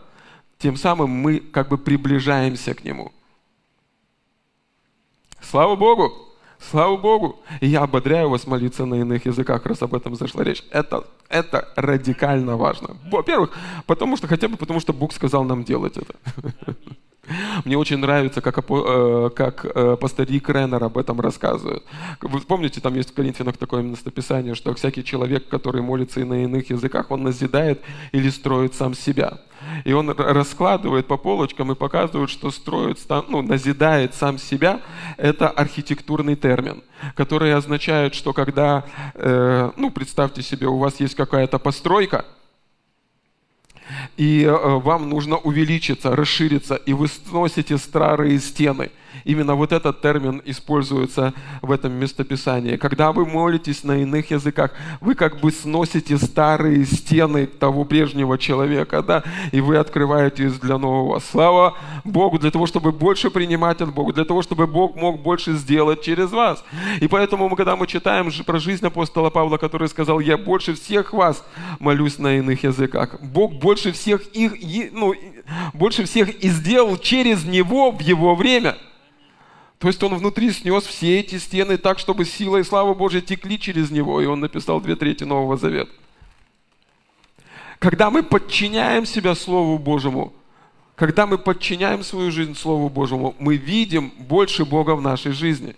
[0.60, 3.12] тем самым мы как бы приближаемся к Нему.
[5.41, 6.13] Слава Богу!
[6.60, 7.39] Слава Богу!
[7.62, 10.63] И я ободряю вас молиться на иных языках, раз об этом зашла речь.
[10.69, 12.98] Это, это радикально важно.
[13.10, 13.52] Во-первых,
[13.86, 16.13] потому что, хотя бы потому что Бог сказал нам делать это.
[17.65, 21.83] Мне очень нравится, как, э, как э, пастор Рик Реннер об этом рассказывает.
[22.21, 26.43] Вы помните, там есть в Коринфянах такое местописание, что всякий человек, который молится и на
[26.43, 29.39] иных языках, он назидает или строит сам себя.
[29.83, 34.81] И он раскладывает по полочкам и показывает, что строит, ну, назидает сам себя.
[35.17, 36.81] Это архитектурный термин,
[37.15, 42.25] который означает, что когда, э, ну, представьте себе, у вас есть какая-то постройка–
[44.19, 48.91] и э, вам нужно увеличиться, расшириться, и вы сносите старые стены.
[49.26, 52.78] Именно вот этот термин используется в этом местописании.
[52.78, 59.02] Когда вы молитесь на иных языках, вы как бы сносите старые стены того прежнего человека,
[59.02, 61.19] да, и вы открываетесь для нового.
[61.19, 65.54] Слава Богу, для того, чтобы больше принимать от Бога, для того, чтобы Бог мог больше
[65.54, 66.63] сделать через вас.
[67.02, 71.13] И поэтому, мы, когда мы читаем про жизнь апостола Павла, который сказал, я больше всех
[71.13, 71.43] вас
[71.80, 73.19] молюсь на иных языках.
[73.22, 74.54] Бог больше всех их,
[74.93, 75.13] ну,
[75.74, 78.78] больше всех и сделал через него в его время–
[79.79, 83.57] то есть он внутри снес все эти стены так, чтобы сила и слава Божья текли
[83.57, 85.91] через него, и он написал две трети Нового Завета.
[87.79, 90.33] Когда мы подчиняем себя Слову Божьему,
[90.95, 95.77] когда мы подчиняем свою жизнь Слову Божьему, мы видим больше Бога в нашей жизни.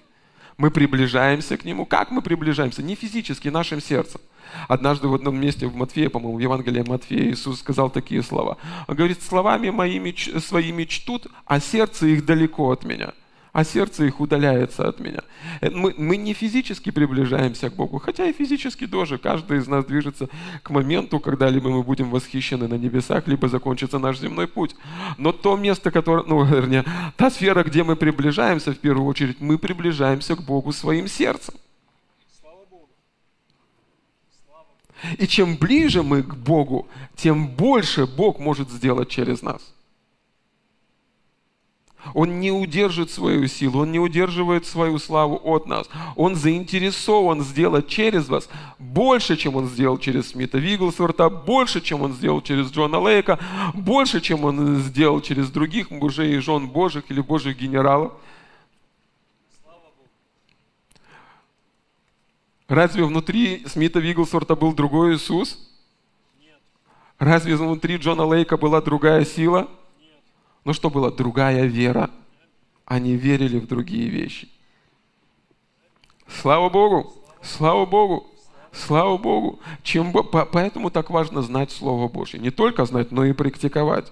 [0.58, 1.86] Мы приближаемся к Нему.
[1.86, 2.82] Как мы приближаемся?
[2.82, 4.20] Не физически, нашим сердцем.
[4.68, 8.58] Однажды в одном месте в Матфея, по-моему, в Евангелии Матфея Иисус сказал такие слова.
[8.88, 13.14] Он говорит, словами моими своими чтут, а сердце их далеко от меня
[13.54, 15.22] а сердце их удаляется от меня.
[15.60, 19.18] Э, мы, мы не физически приближаемся к Богу, хотя и физически тоже.
[19.18, 20.30] Каждый из нас движется
[20.64, 24.76] к моменту, когда либо мы будем восхищены на небесах, либо закончится наш земной путь.
[25.18, 26.86] Но то место, которое, ну, вернее,
[27.18, 31.56] та сфера, где мы приближаемся, в первую очередь, мы приближаемся к Богу своим сердцем.
[35.18, 39.74] И чем ближе мы к Богу, тем больше Бог может сделать через нас.
[42.14, 45.90] Он не удержит свою силу, Он не удерживает свою славу от нас.
[46.16, 52.14] Он заинтересован сделать через вас больше, чем Он сделал через Смита Вигглсворта, больше, чем Он
[52.14, 53.40] сделал через Джона Лейка,
[53.74, 58.14] больше, чем Он сделал через других мужей и жен Божьих или Божьих генералов.
[62.68, 65.58] Разве внутри Смита Вигглсворта был другой Иисус?
[67.20, 69.68] Разве внутри Джона Лейка была другая сила?
[70.64, 71.12] Но что было?
[71.12, 72.10] Другая вера.
[72.86, 74.50] Они верили в другие вещи.
[76.28, 77.14] Слава Богу!
[77.42, 78.28] Слава Богу!
[78.72, 79.60] Слава Богу!
[79.84, 82.40] Чем, поэтому так важно знать Слово Божье.
[82.40, 84.12] Не только знать, но и практиковать.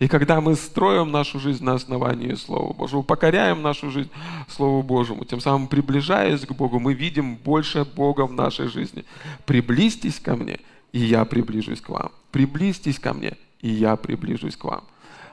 [0.00, 4.10] И когда мы строим нашу жизнь на основании Слова Божьего, покоряем нашу жизнь
[4.48, 9.04] Слову Божьему, тем самым приближаясь к Богу, мы видим больше Бога в нашей жизни.
[9.46, 10.58] Приблизьтесь ко мне,
[10.92, 12.10] и я приближусь к вам.
[12.32, 14.84] Приблизьтесь ко мне, и я приближусь к вам.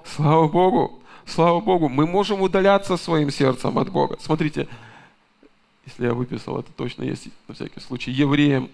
[0.06, 1.00] Слава Богу!
[1.26, 1.90] Слава Богу!
[1.90, 4.18] Мы можем удаляться своим сердцем от Бога.
[4.20, 4.68] Смотрите,
[5.86, 8.12] если я выписал, это точно есть на всякий случай.
[8.12, 8.70] Евреям,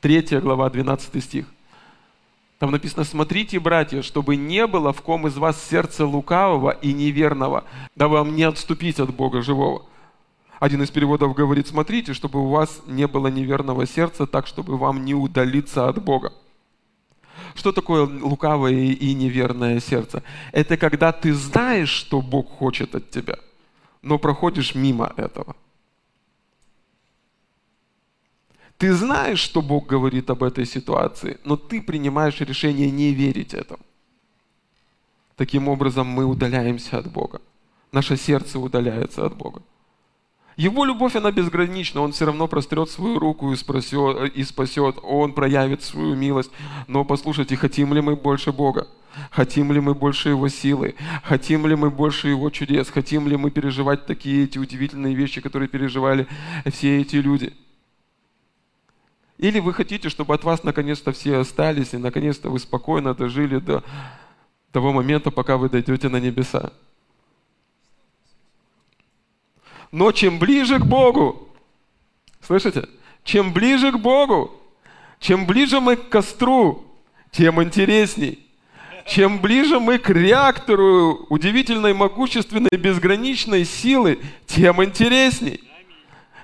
[0.00, 1.46] 3 глава, 12 стих.
[2.58, 7.64] Там написано, смотрите, братья, чтобы не было в ком из вас сердца лукавого и неверного,
[7.94, 9.84] да вам не отступить от Бога живого.
[10.58, 15.04] Один из переводов говорит, смотрите, чтобы у вас не было неверного сердца, так, чтобы вам
[15.04, 16.32] не удалиться от Бога.
[17.54, 20.22] Что такое лукавое и неверное сердце?
[20.52, 23.36] Это когда ты знаешь, что Бог хочет от тебя,
[24.02, 25.56] но проходишь мимо этого.
[28.78, 33.80] Ты знаешь, что Бог говорит об этой ситуации, но ты принимаешь решение не верить этому.
[35.36, 37.40] Таким образом, мы удаляемся от Бога.
[37.92, 39.62] Наше сердце удаляется от Бога.
[40.58, 42.00] Его любовь, она безгранична.
[42.00, 44.96] Он все равно прострет свою руку и, спросет, и спасет.
[45.04, 46.50] Он проявит свою милость.
[46.88, 48.88] Но послушайте, хотим ли мы больше Бога?
[49.30, 50.96] Хотим ли мы больше Его силы?
[51.22, 52.90] Хотим ли мы больше Его чудес?
[52.90, 56.26] Хотим ли мы переживать такие эти удивительные вещи, которые переживали
[56.66, 57.52] все эти люди?
[59.36, 63.84] Или вы хотите, чтобы от вас наконец-то все остались, и наконец-то вы спокойно дожили до
[64.72, 66.72] того момента, пока вы дойдете на небеса?
[69.90, 71.48] Но чем ближе к Богу,
[72.46, 72.88] слышите,
[73.24, 74.54] чем ближе к Богу,
[75.18, 76.84] чем ближе мы к костру,
[77.30, 78.44] тем интересней.
[79.06, 85.60] Чем ближе мы к реактору удивительной, могущественной, безграничной силы, тем интересней.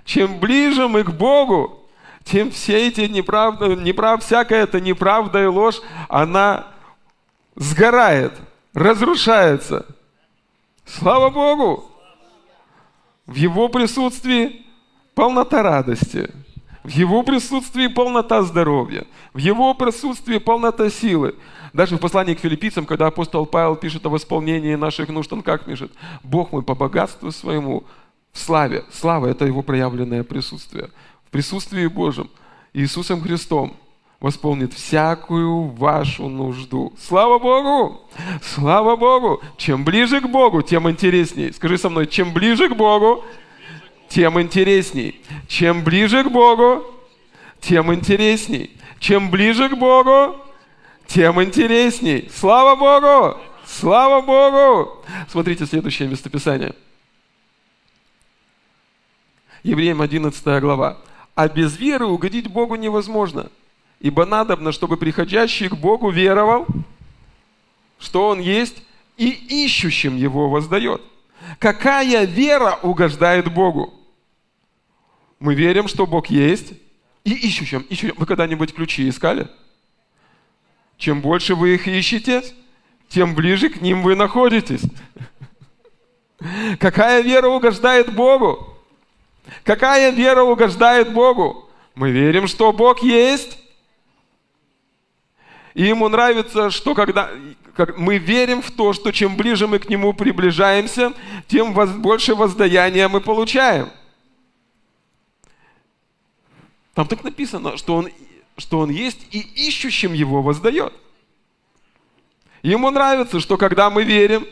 [0.07, 1.87] Чем ближе мы к Богу,
[2.25, 6.69] тем все эти неправды, неправ, всякая эта неправда и ложь, она
[7.55, 8.33] сгорает,
[8.73, 9.87] разрушается.
[10.87, 11.94] Слава Богу!
[13.27, 14.65] В Его присутствии
[15.15, 16.31] полнота радости.
[16.83, 19.07] В Его присутствии полнота здоровья.
[19.33, 21.35] В Его присутствии полнота силы.
[21.73, 25.65] Даже в послании к филиппийцам, когда апостол Павел пишет о восполнении наших нужд, он как
[25.65, 25.91] пишет?
[26.23, 27.85] Бог мой по богатству своему
[28.33, 28.85] в славе.
[28.93, 30.91] Слава– это Его проявленное присутствие.
[31.25, 32.29] В присутствии Божьем
[32.75, 33.75] Иисусом Христом
[34.25, 36.95] восполнит всякую вашу нужду.
[36.99, 38.01] Слава Богу!
[38.41, 39.43] Слава Богу!
[39.59, 41.53] Чем ближе к Богу, тем интересней.
[41.53, 43.23] Скажи со мной, чем ближе к Богу,
[44.09, 45.21] тем интересней.
[45.47, 46.87] Чем ближе к Богу,
[47.61, 48.71] тем интересней.
[48.99, 50.39] Чем ближе к Богу,
[51.07, 52.31] тем интересней.
[52.35, 53.39] Слава Богу!
[53.67, 55.05] Слава Богу!
[55.29, 56.75] Смотрите следующее местописание.
[59.63, 60.97] Евреям 11 глава.
[61.35, 63.51] А без веры угодить Богу невозможно–
[64.05, 66.67] Ибо надобно, чтобы приходящий к Богу веровал,
[67.99, 68.83] что Он есть,
[69.17, 71.01] и ищущим Его воздает.
[71.59, 73.95] Какая вера угождает Богу?
[75.41, 76.75] Мы верим, что Бог есть,
[77.25, 77.81] и ищущим.
[77.89, 78.13] ищущим.
[78.19, 79.49] Вы когда-нибудь ключи искали?
[80.99, 82.43] Чем больше вы их ищете,
[83.09, 84.83] тем ближе к ним вы находитесь.
[86.79, 88.77] Какая вера угождает Богу?
[89.63, 91.71] Какая вера угождает Богу?
[91.95, 93.64] Мы верим, что Бог есть,
[95.75, 97.31] и ему нравится, что когда
[97.75, 101.13] как мы верим в то, что чем ближе мы к нему приближаемся,
[101.49, 103.91] тем воз, больше воздаяния мы получаем.
[106.95, 108.09] Там так написано, что он,
[108.57, 110.93] что он есть и ищущим его воздает.
[112.63, 114.47] Ему нравится, что когда мы верим,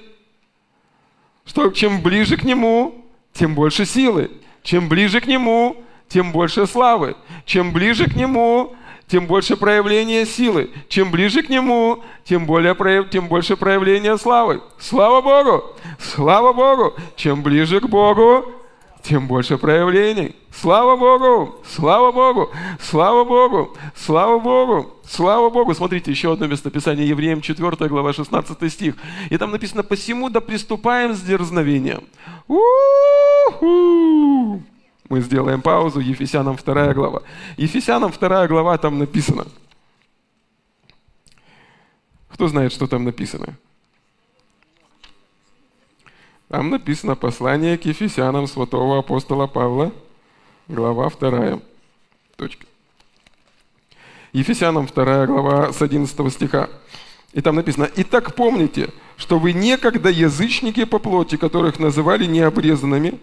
[1.47, 4.31] что чем ближе к нему, тем больше силы.
[4.63, 7.17] Чем ближе к нему, тем больше славы.
[7.47, 8.77] Чем ближе к нему,
[9.13, 10.71] тем больше проявления силы.
[10.89, 14.63] Чем ближе к Нему, тем, более, тем больше проявления славы.
[14.79, 15.65] Слава Богу!
[15.99, 16.95] Слава Богу!
[17.15, 18.51] Чем ближе к Богу,
[19.03, 20.35] тем больше проявлений.
[20.51, 21.57] Слава Богу!
[21.67, 22.53] Слава Богу!
[22.81, 23.77] Слава Богу!
[23.95, 24.91] Слава Богу!
[25.07, 25.75] Слава Богу!
[25.75, 28.95] Смотрите, еще одно местописание, Евреям 4 глава 16 стих.
[29.29, 32.05] И там написано, «Посему да приступаем с дерзновением».
[32.49, 33.83] У-ху!
[35.09, 36.01] Мы сделаем паузу.
[36.01, 37.23] Ефесянам 2 глава.
[37.57, 39.47] Ефесянам 2 глава там написано.
[42.31, 43.57] Кто знает, что там написано?
[46.49, 49.91] Там написано послание к Ефесянам святого апостола Павла,
[50.69, 51.61] глава 2.
[52.37, 52.67] Точка.
[54.33, 56.69] Ефесянам 2 глава с 11 стиха.
[57.33, 63.19] И там написано, «Итак помните, что вы некогда язычники по плоти, которых называли необрезанными,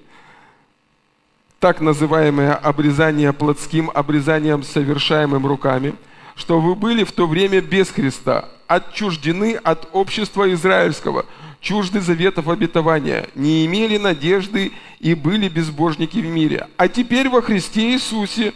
[1.59, 5.93] так называемое обрезание плотским обрезанием, совершаемым руками,
[6.35, 11.25] что вы были в то время без Христа, отчуждены от общества израильского,
[11.59, 16.67] чужды заветов обетования, не имели надежды и были безбожники в мире.
[16.77, 18.53] А теперь во Христе Иисусе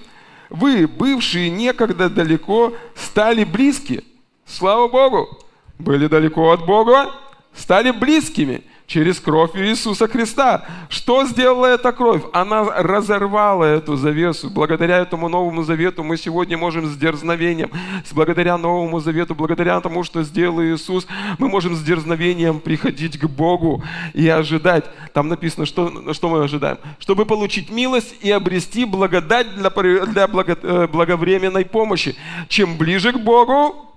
[0.50, 4.04] вы, бывшие некогда далеко, стали близки.
[4.46, 5.40] Слава Богу!
[5.78, 7.12] Были далеко от Бога,
[7.54, 8.64] стали близкими–
[8.94, 10.66] через кровь Иисуса Христа.
[10.88, 12.22] Что сделала эта кровь?
[12.32, 14.52] Она разорвала эту завесу.
[14.52, 17.72] Благодаря этому Новому Завету мы сегодня можем с дерзновением,
[18.12, 21.08] благодаря Новому Завету, благодаря тому, что сделал Иисус,
[21.40, 23.84] мы можем с дерзновением приходить к Богу
[24.14, 24.86] и ожидать.
[25.14, 26.78] Там написано, что, что мы ожидаем?
[27.00, 29.72] Чтобы получить милость и обрести благодать для,
[30.06, 32.16] для благо, э, благовременной помощи.
[32.48, 33.93] Чем ближе к Богу,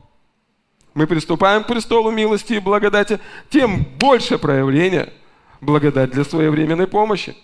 [0.96, 3.20] мы приступаем к престолу милости и благодати,
[3.50, 5.12] тем больше проявления
[5.60, 7.36] благодать для своевременной помощи.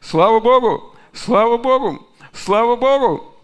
[0.00, 0.94] Слава Богу!
[1.12, 2.06] Слава Богу!
[2.32, 3.34] Слава Богу!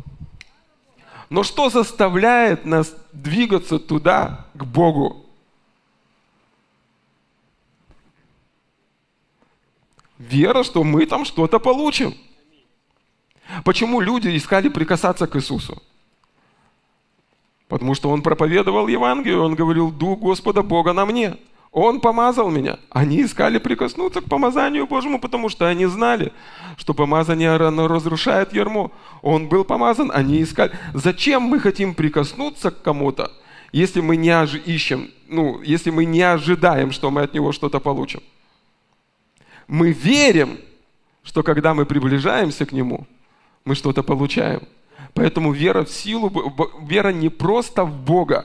[1.30, 5.26] Но что заставляет нас двигаться туда, к Богу?
[10.16, 12.14] Вера, что мы там что-то получим.
[13.64, 15.82] Почему люди искали прикасаться к Иисусу?
[17.68, 21.36] Потому что Он проповедовал Евангелие, Он говорил, Дух Господа Бога на мне.
[21.72, 22.78] Он помазал меня.
[22.88, 26.32] Они искали прикоснуться к помазанию Божьему, потому что они знали,
[26.78, 28.90] что помазание оно разрушает ярмо.
[29.20, 30.72] Он был помазан, они искали.
[30.94, 33.30] Зачем мы хотим прикоснуться к кому-то,
[33.72, 34.32] если мы не
[34.64, 38.20] ищем, ну, если мы не ожидаем, что мы от него что-то получим?
[39.68, 40.58] Мы верим,
[41.24, 43.06] что когда мы приближаемся к нему,
[43.66, 44.62] мы что-то получаем.
[45.16, 46.30] Поэтому вера в силу,
[46.82, 48.44] вера не просто в Бога,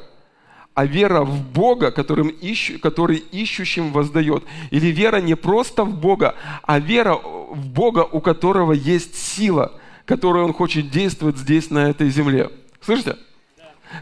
[0.73, 4.45] а вера в Бога, которым ищу, который ищущим воздает.
[4.71, 9.73] Или вера не просто в Бога, а вера в Бога, у которого есть сила,
[10.05, 12.49] которую Он хочет действовать здесь, на этой земле.
[12.79, 13.17] Слышите?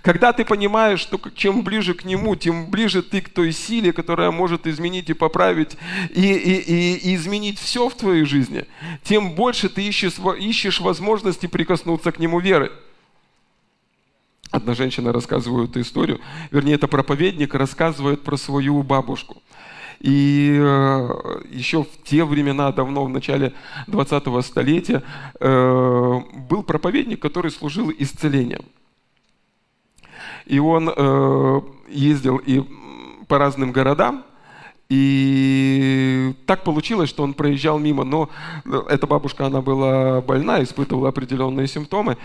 [0.01, 4.31] Когда ты понимаешь, что чем ближе к Нему, тем ближе ты к той силе, которая
[4.31, 5.77] может изменить и поправить,
[6.09, 8.65] и, и, и, и изменить все в твоей жизни,
[9.03, 12.71] тем больше ты ищешь, ищешь возможности прикоснуться к Нему верой.
[14.51, 16.19] Одна женщина рассказывает эту историю,
[16.49, 19.41] вернее, это проповедник рассказывает про свою бабушку.
[19.99, 23.53] И э, еще в те времена, давно, в начале
[23.87, 25.03] 20-го столетия,
[25.39, 26.19] э,
[26.49, 28.63] был проповедник, который служил исцелением.
[30.49, 32.63] И он э, ездил и
[33.27, 34.25] по разным городам,
[34.89, 38.29] и так получилось, что он проезжал мимо, но
[38.89, 42.17] эта бабушка, она была больна, испытывала определенные симптомы.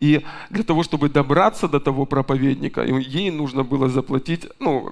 [0.00, 4.90] И для того, чтобы добраться до того проповедника, ей нужно было заплатить ну,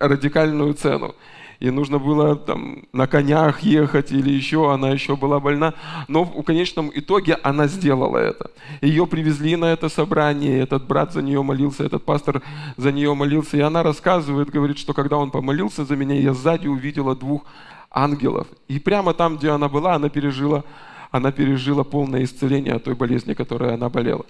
[0.00, 1.14] радикальную цену
[1.60, 5.74] и нужно было там на конях ехать или еще, она еще была больна.
[6.08, 8.50] Но в конечном итоге она сделала это.
[8.80, 12.42] Ее привезли на это собрание, этот брат за нее молился, этот пастор
[12.76, 16.68] за нее молился, и она рассказывает, говорит, что когда он помолился за меня, я сзади
[16.68, 17.42] увидела двух
[17.90, 18.46] ангелов.
[18.68, 20.64] И прямо там, где она была, она пережила,
[21.10, 24.26] она пережила полное исцеление от той болезни, которой она болела.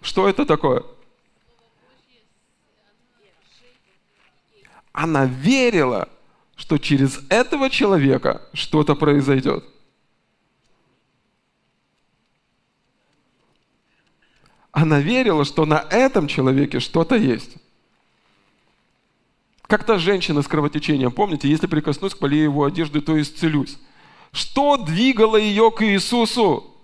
[0.00, 0.84] Что это такое?
[4.92, 6.08] Она верила,
[6.58, 9.64] что через этого человека что-то произойдет.
[14.72, 17.56] Она верила, что на этом человеке что-то есть.
[19.68, 23.78] Как та женщина с кровотечением, помните, если прикоснусь к поле его одежды, то исцелюсь.
[24.32, 26.74] Что двигало ее к Иисусу?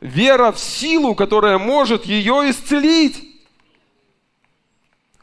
[0.00, 3.24] Вера в силу, которая может ее исцелить.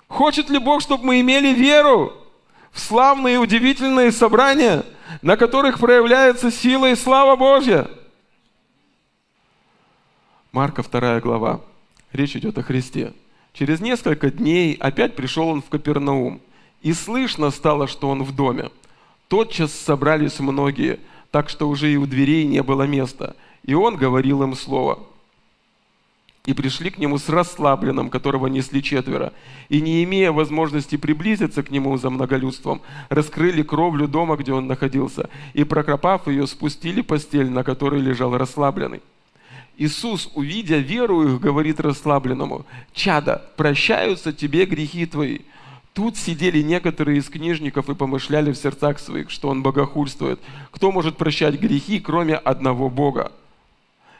[0.07, 2.26] Хочет ли Бог, чтобы мы имели веру?
[2.71, 4.83] В славные и удивительные собрания,
[5.21, 7.89] на которых проявляется сила и слава Божья.
[10.51, 11.61] Марка 2 глава.
[12.11, 13.13] Речь идет о Христе.
[13.53, 16.41] Через несколько дней опять пришел он в Капернаум,
[16.81, 18.69] и слышно стало, что он в доме.
[19.27, 20.99] Тотчас собрались многие,
[21.31, 24.99] так что уже и у дверей не было места, и он говорил им слово–
[26.47, 29.33] и пришли к нему с расслабленным, которого несли четверо.
[29.67, 35.29] И не имея возможности приблизиться к нему за многолюдством, раскрыли кровлю дома, где он находился,
[35.53, 39.01] и, прокропав ее, спустили постель, на которой лежал расслабленный.
[39.77, 45.39] Иисус, увидя веру их, говорит расслабленному, «Чада, прощаются тебе грехи твои».
[45.93, 50.39] Тут сидели некоторые из книжников и помышляли в сердцах своих, что он богохульствует.
[50.71, 53.33] Кто может прощать грехи, кроме одного Бога?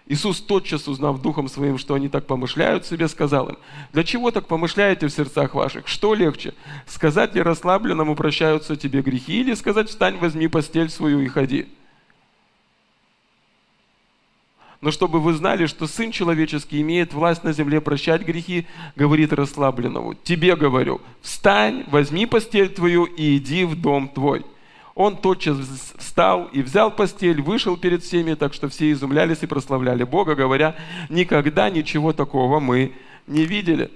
[0.09, 3.57] Иисус, тотчас узнав духом своим, что они так помышляют себе, сказал им,
[3.91, 5.87] «Для чего так помышляете в сердцах ваших?
[5.87, 6.53] Что легче?
[6.85, 11.67] Сказать ли расслабленному прощаются тебе грехи, или сказать, встань, возьми постель свою и ходи?»
[14.79, 20.13] Но чтобы вы знали, что Сын Человеческий имеет власть на земле прощать грехи, говорит расслабленному,
[20.13, 24.45] «Тебе говорю, встань, возьми постель твою и иди в дом твой».
[24.97, 25.57] Он тотчас
[25.99, 30.75] встал и взял постель, вышел перед всеми, так что все изумлялись и прославляли Бога, говоря,
[31.09, 32.93] никогда ничего такого мы
[33.27, 33.91] не видели.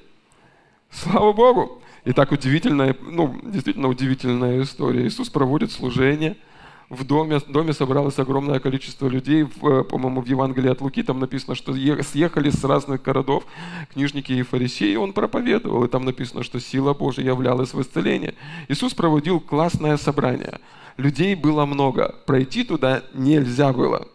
[0.91, 1.81] Слава Богу!
[2.05, 5.07] И так удивительная, ну, действительно удивительная история.
[5.07, 6.37] Иисус проводит служение–
[6.91, 11.19] в доме, в доме собралось огромное количество людей, в, по-моему, в Евангелии от Луки там
[11.19, 13.45] написано, что съехали с разных городов
[13.93, 18.35] книжники и фарисеи, он проповедовал, и там написано, что сила Божия являлась в исцелении.
[18.67, 20.59] Иисус проводил классное собрание–
[21.01, 24.07] людей было много, пройти туда нельзя было.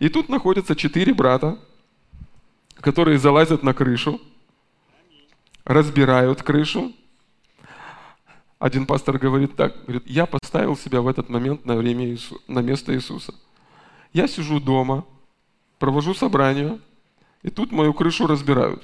[0.00, 1.58] И тут находятся четыре брата,
[2.80, 4.20] которые залазят на крышу,
[5.64, 6.92] разбирают крышу
[8.58, 12.60] Один пастор говорит так, говорит, я поставил себя в этот момент на, время Иису, на
[12.60, 13.34] место Иисуса.
[14.12, 15.04] Я сижу дома,
[15.78, 16.78] провожу собрание,
[17.42, 18.82] и тут мою крышу разбирают.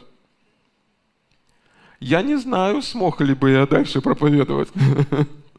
[1.98, 4.68] Я не знаю, смог ли бы я дальше проповедовать.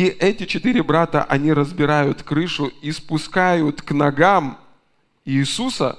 [0.00, 4.58] И эти четыре брата, они разбирают крышу и спускают к ногам
[5.26, 5.98] Иисуса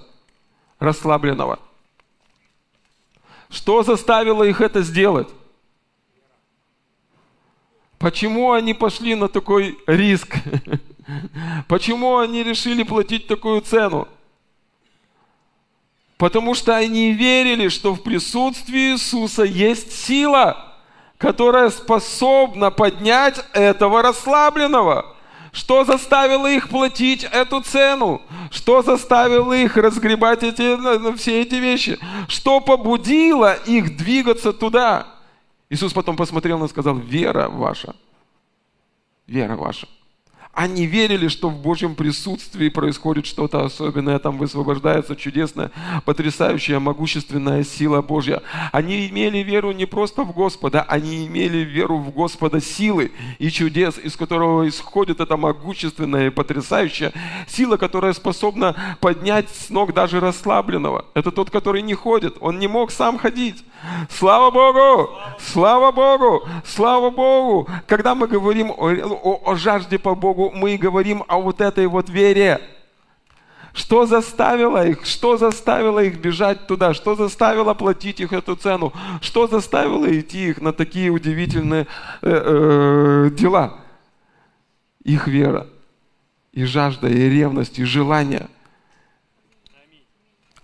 [0.80, 1.60] расслабленного.
[3.48, 5.28] Что заставило их это сделать?
[8.00, 10.36] Почему они пошли на такой риск?
[11.68, 14.08] Почему они решили платить такую цену?
[16.18, 20.71] Потому что они верили, что в присутствии Иисуса есть сила,
[21.22, 25.16] которая способна поднять этого расслабленного.
[25.52, 28.22] Что заставило их платить эту цену?
[28.50, 32.00] Что заставило их разгребать эти, все эти вещи?
[32.28, 35.08] Что побудило их двигаться туда?
[35.70, 37.96] Иисус потом посмотрел на и сказал, вера ваша,
[39.28, 39.88] вера ваша.
[40.54, 45.72] Они верили, что в Божьем присутствии происходит что-то особенное, там высвобождается чудесная,
[46.04, 48.42] потрясающая, могущественная сила Божья.
[48.74, 53.98] Они имели веру не просто в Господа, они имели веру в Господа силы и чудес,
[53.98, 57.14] из которого исходит эта могущественная и потрясающая
[57.48, 61.06] сила, которая способна поднять с ног даже расслабленного.
[61.14, 63.64] Это тот, который не ходит, он не мог сам ходить.
[64.10, 65.10] Слава Богу!
[65.40, 66.44] Слава Богу!
[66.66, 67.70] Слава Богу!
[67.88, 71.86] Когда мы говорим о, о, о жажде по Богу, Богу, мы говорим о вот этой
[71.86, 72.60] вот вере.
[73.74, 75.06] Что заставило их?
[75.06, 76.94] Что заставило их бежать туда?
[76.94, 78.92] Что заставило платить их эту цену?
[79.22, 81.88] Что заставило идти их на такие удивительные
[82.22, 83.78] э, э, дела?
[85.04, 85.68] Их вера,
[86.52, 88.48] и жажда, и ревность, и желание–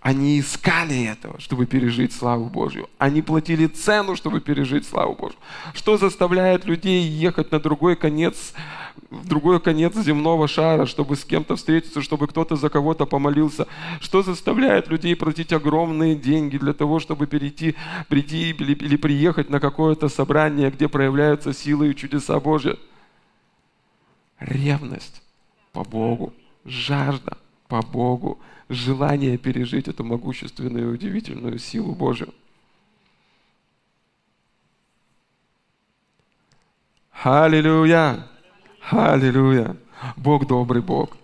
[0.08, 2.88] они искали этого, чтобы пережить славу Божью.
[2.98, 5.38] Они платили цену, чтобы пережить славу Божью.
[5.74, 8.54] Что заставляет людей ехать на другой конец,
[9.10, 13.68] в другой конец земного шара, чтобы с кем-то встретиться, чтобы кто-то за кого-то помолился?
[14.00, 17.76] Что заставляет людей платить огромные деньги для того, чтобы перейти,
[18.08, 22.80] прийти или, или приехать на какое-то собрание, где проявляются силы и чудеса Божьи?
[24.40, 25.22] Ревность
[25.74, 26.34] по Богу,
[26.64, 27.38] жажда
[27.68, 28.40] по Богу,
[28.70, 32.34] желание пережить эту могущественную и удивительную силу Божию.
[37.12, 38.28] Аллилуйя!
[38.90, 39.76] Аллилуйя!
[40.16, 41.18] Бог добрый Бог.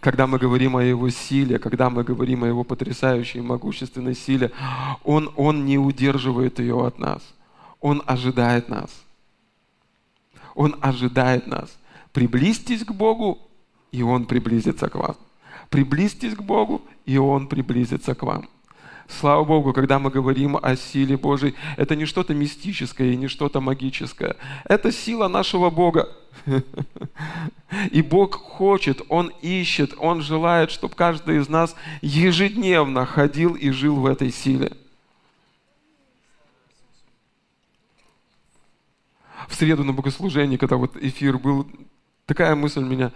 [0.00, 4.52] Когда мы говорим о Его силе, когда мы говорим о Его потрясающей могущественной силе,
[5.04, 7.22] Он, Он не удерживает ее от нас.
[7.80, 8.90] Он ожидает нас.
[10.54, 11.76] Он ожидает нас.
[12.12, 13.38] Приблизьтесь к Богу,
[13.92, 15.16] и Он приблизится к вам.
[15.70, 18.48] Приблизьтесь к Богу, и Он приблизится к вам.
[19.08, 23.60] Слава Богу, когда мы говорим о силе Божьей, это не что-то мистическое и не что-то
[23.60, 24.36] магическое.
[24.64, 26.08] Это сила нашего Бога.
[27.90, 33.96] И Бог хочет, Он ищет, Он желает, чтобы каждый из нас ежедневно ходил и жил
[33.96, 34.72] в этой силе.
[39.48, 41.68] В среду на богослужении, когда вот эфир был,
[42.26, 43.12] такая мысль меня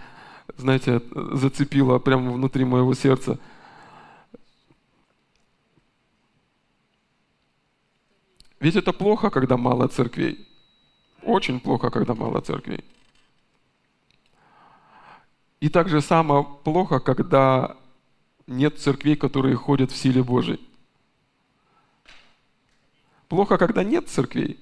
[0.56, 3.38] знаете, зацепило прямо внутри моего сердца.
[8.60, 10.46] Ведь это плохо, когда мало церквей.
[11.22, 12.84] Очень плохо, когда мало церквей.
[15.60, 17.76] И также самое плохо, когда
[18.46, 20.60] нет церквей, которые ходят в силе Божьей.
[23.28, 24.58] Плохо, когда нет церквей.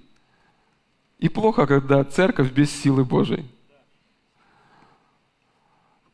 [1.18, 3.46] И плохо, когда церковь без силы Божьей.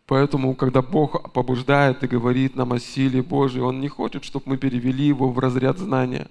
[0.07, 4.57] Поэтому, когда Бог побуждает и говорит нам о силе Божьей, Он не хочет, чтобы мы
[4.59, 6.29] перевели его в разряд знания.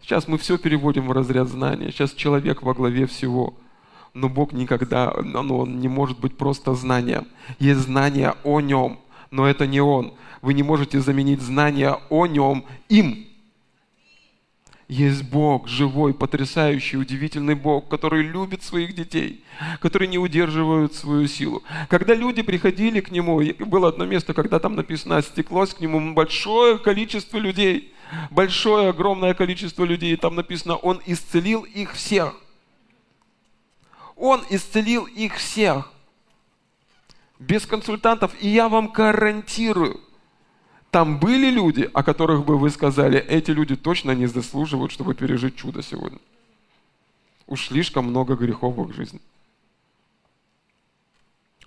[0.00, 1.90] Сейчас мы все переводим в разряд знания.
[1.90, 3.54] Сейчас человек во главе всего.
[4.14, 7.26] Но Бог никогда, ну, Он не может быть просто знанием.
[7.58, 8.98] Есть знание о Нем,
[9.30, 10.14] но это не Он.
[10.40, 13.26] Вы не можете заменить знание о Нем им.
[14.88, 19.42] Есть Бог, живой, потрясающий, удивительный Бог, который любит своих детей,
[19.80, 21.62] который не удерживает свою силу.
[21.88, 26.78] Когда люди приходили к Нему, было одно место, когда там написано, стеклось к Нему большое
[26.78, 27.94] количество людей,
[28.30, 32.34] большое, огромное количество людей, и там написано, Он исцелил их всех.
[34.16, 35.90] Он исцелил их всех.
[37.38, 38.32] Без консультантов.
[38.40, 40.00] И я вам гарантирую–
[40.94, 45.56] там были люди, о которых бы вы сказали, эти люди точно не заслуживают, чтобы пережить
[45.56, 46.20] чудо сегодня.
[47.48, 49.20] Уж слишком много грехов в их жизни.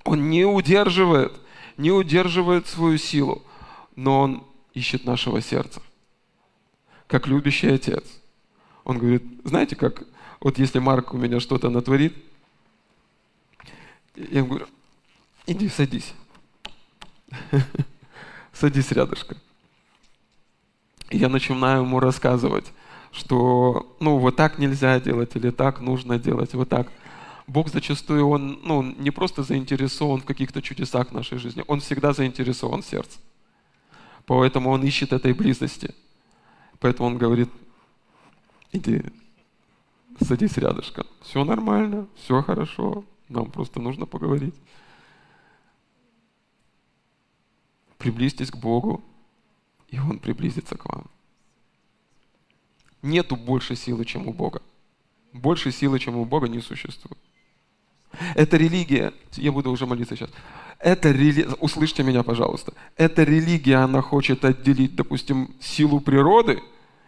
[0.05, 1.33] Он не удерживает,
[1.75, 3.43] не удерживает свою силу,
[3.97, 5.81] но он ищет нашего сердца.
[7.07, 8.05] Как любящий отец.
[8.85, 10.03] Он говорит, знаете, как
[10.39, 12.15] Вот если Марк у меня что-то натворит,
[14.15, 14.67] я ему говорю,
[15.47, 16.13] иди садись.
[18.59, 19.37] Садись рядышком.
[21.11, 22.65] И я начинаю ему рассказывать,
[23.11, 26.91] что ну вот так нельзя делать или так нужно делать, вот так.
[27.45, 32.81] Бог зачастую, Он ну, не просто заинтересован в каких-то чудесах нашей жизни, Он всегда заинтересован
[32.81, 33.19] в сердце.
[34.25, 35.93] Поэтому Он ищет этой близости.
[36.79, 37.49] Поэтому Он говорит,
[38.71, 39.03] иди,
[40.19, 41.05] садись рядышком.
[41.21, 44.55] Все нормально, все хорошо, нам просто нужно поговорить.
[48.07, 49.03] Приблизьтесь к Богу,
[49.89, 51.07] и Он приблизится к вам.
[53.01, 54.61] Нету больше силы, чем у Бога.
[55.33, 57.17] Больше силы, чем у Бога, не существует.
[58.33, 60.29] Это религия, я буду уже молиться сейчас.
[60.79, 62.71] Это религия, услышьте меня, пожалуйста.
[62.95, 66.63] Эта религия, она хочет отделить, допустим, силу природы,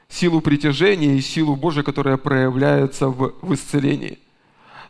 [0.10, 4.20] силу притяжения и силу Божию, которая проявляется в, в исцелении.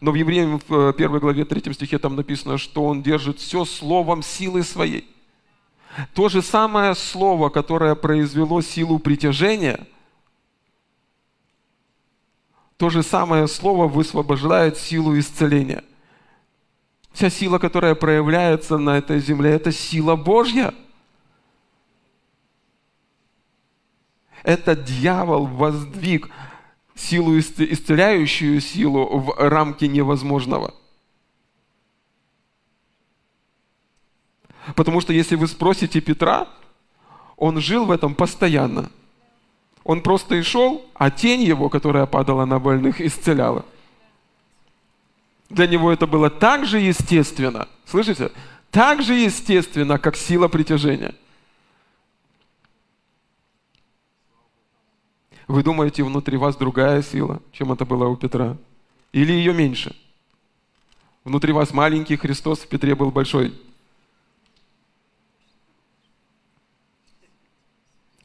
[0.01, 4.23] Но в Евреям в первой главе, третьем стихе там написано, что он держит все словом
[4.23, 5.07] силы своей.
[6.13, 9.87] То же самое слово, которое произвело силу притяжения,
[12.77, 15.83] то же самое слово высвобождает силу исцеления.
[17.11, 20.73] Вся сила, которая проявляется на этой земле, это сила Божья.
[24.43, 26.29] Это дьявол воздвиг
[26.95, 30.73] силу, исцеляющую силу в рамки невозможного.
[34.75, 36.47] Потому что если вы спросите Петра,
[37.37, 38.89] он жил в этом постоянно.
[39.83, 43.65] Он просто и шел, а тень его, которая падала на больных, исцеляла.
[45.49, 48.31] Для него это было так же естественно, слышите?
[48.69, 51.15] Так же естественно, как сила притяжения.
[55.47, 58.55] Вы думаете, внутри вас другая сила, чем это было у Петра?
[59.11, 59.95] Или ее меньше?
[61.23, 63.55] Внутри вас маленький Христос, в Петре был большой.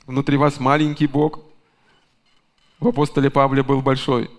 [0.07, 1.41] Внутри вас маленький Бог,
[2.79, 4.31] в апостоле Павле был большой.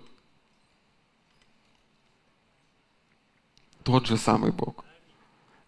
[3.84, 4.86] Тот же самый Бог,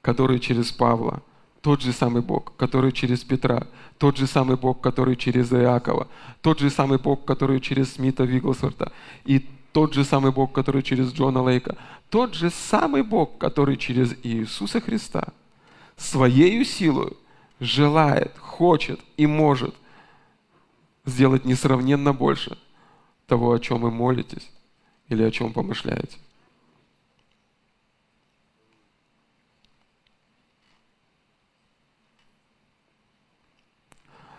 [0.01, 1.23] который через Павла,
[1.61, 3.67] тот же самый Бог, который через Петра,
[3.97, 6.07] тот же самый Бог, который через Иакова,
[6.41, 8.91] тот же самый Бог, который через Смита Вигглсворта,
[9.25, 11.75] и тот же самый Бог, который через Джона Лейка,
[12.09, 15.33] тот же самый Бог, который через Иисуса Христа
[15.95, 17.13] своею силой
[17.59, 19.73] желает, хочет и может
[21.07, 22.57] сделать несравненно больше
[23.25, 24.51] того, о чем вы молитесь
[25.07, 26.17] или о чем помышляете.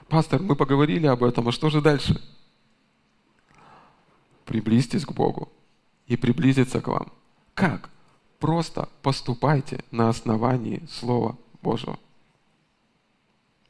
[0.09, 2.23] Пастор, мы поговорили об этом, а что же дальше?
[4.45, 5.51] Приблизьтесь к Богу
[6.07, 7.13] и приблизиться к вам.
[7.55, 7.91] Как?
[8.39, 11.99] Просто поступайте на основании Слова Божьего.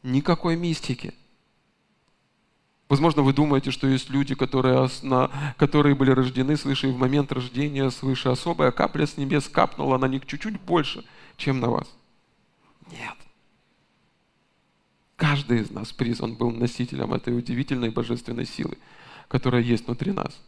[0.03, 1.15] Никакой мистики.
[2.89, 4.89] Возможно, вы думаете, что есть люди, которые,
[5.59, 10.07] которые были рождены свыше, и в момент рождения свыше особая капля с небес капнула на
[10.07, 11.05] них чуть-чуть больше,
[11.37, 11.87] чем на вас.
[12.91, 13.17] Нет.
[15.17, 18.79] Каждый из нас призван был носителем этой удивительной божественной силы,
[19.27, 20.41] которая есть внутри нас.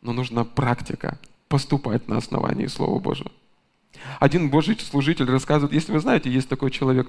[0.00, 1.18] Но нужна практика
[1.48, 3.32] поступать на основании Слова Божьего.
[4.20, 7.08] Один Божий служитель рассказывает, если вы знаете, есть такой человек,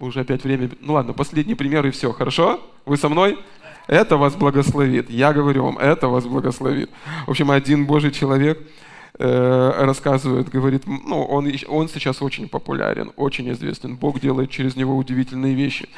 [0.00, 2.60] уже опять время, ну ладно, последний пример и все, хорошо?
[2.86, 3.38] Вы со мной?
[3.86, 5.08] Это вас благословит.
[5.08, 6.90] Я говорю вам, это вас благословит.
[7.26, 8.60] В общем, один Божий человек,
[9.18, 15.54] рассказывает, говорит, ну, он, он сейчас очень популярен, очень известен, Бог делает через него удивительные
[15.54, 15.88] вещи.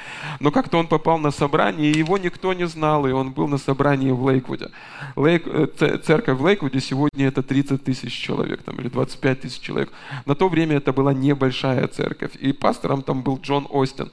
[0.40, 3.58] Но как-то он попал на собрание, и его никто не знал, и он был на
[3.58, 4.70] собрании в Лейквуде.
[5.16, 9.92] Лейк, э, церковь в Лейквуде сегодня это 30 тысяч человек, там, или 25 тысяч человек.
[10.24, 14.10] На то время это была небольшая церковь, и пастором там был Джон Остин.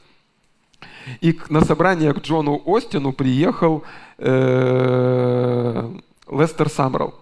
[1.22, 3.84] И на собрание к Джону Остину приехал
[4.18, 5.94] э,
[6.30, 7.16] Лестер Самрелл.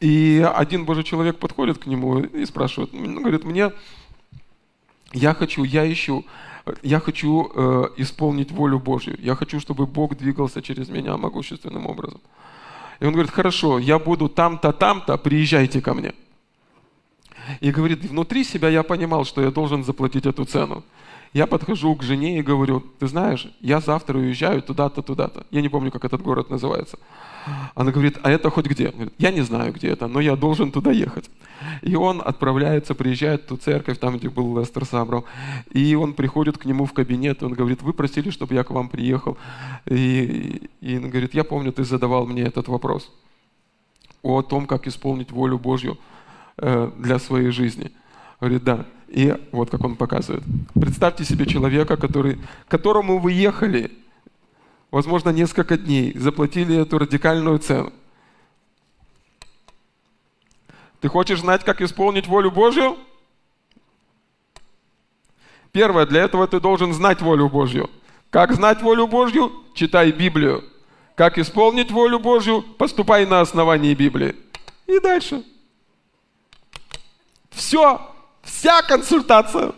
[0.00, 3.72] И один Божий человек подходит к нему и спрашивает, ну, говорит, мне,
[5.12, 6.24] я хочу, я ищу,
[6.82, 9.16] я хочу э, исполнить волю Божью.
[9.18, 12.20] Я хочу, чтобы Бог двигался через меня могущественным образом.
[13.00, 16.12] И он говорит, хорошо, я буду там-то, там-то, приезжайте ко мне.
[17.60, 20.82] И говорит, внутри себя я понимал, что я должен заплатить эту цену.
[21.32, 25.46] Я подхожу к жене и говорю, ты знаешь, я завтра уезжаю туда-то, туда-то.
[25.50, 26.98] Я не помню, как этот город называется.
[27.74, 28.92] Она говорит, а это хоть где?
[29.18, 31.30] Я не знаю, где это, но я должен туда ехать.
[31.82, 35.24] И он отправляется, приезжает в ту церковь, там, где был Лестер Сабрал,
[35.70, 38.70] и он приходит к нему в кабинет, и он говорит, вы просили, чтобы я к
[38.70, 39.36] вам приехал.
[39.86, 43.12] И, и он говорит, я помню, ты задавал мне этот вопрос
[44.22, 45.98] о том, как исполнить волю Божью
[46.58, 47.92] э, для своей жизни.
[48.40, 48.86] Говорит, да.
[49.08, 50.42] И вот как он показывает.
[50.74, 52.38] Представьте себе человека, который,
[52.68, 53.92] которому вы ехали,
[54.90, 57.92] возможно, несколько дней, заплатили эту радикальную цену.
[61.00, 62.96] Ты хочешь знать, как исполнить волю Божью?
[65.72, 67.90] Первое, для этого ты должен знать волю Божью.
[68.30, 69.52] Как знать волю Божью?
[69.74, 70.64] Читай Библию.
[71.14, 72.62] Как исполнить волю Божью?
[72.62, 74.34] Поступай на основании Библии.
[74.86, 75.44] И дальше.
[77.50, 78.15] Все.
[78.46, 79.72] Вся консультация.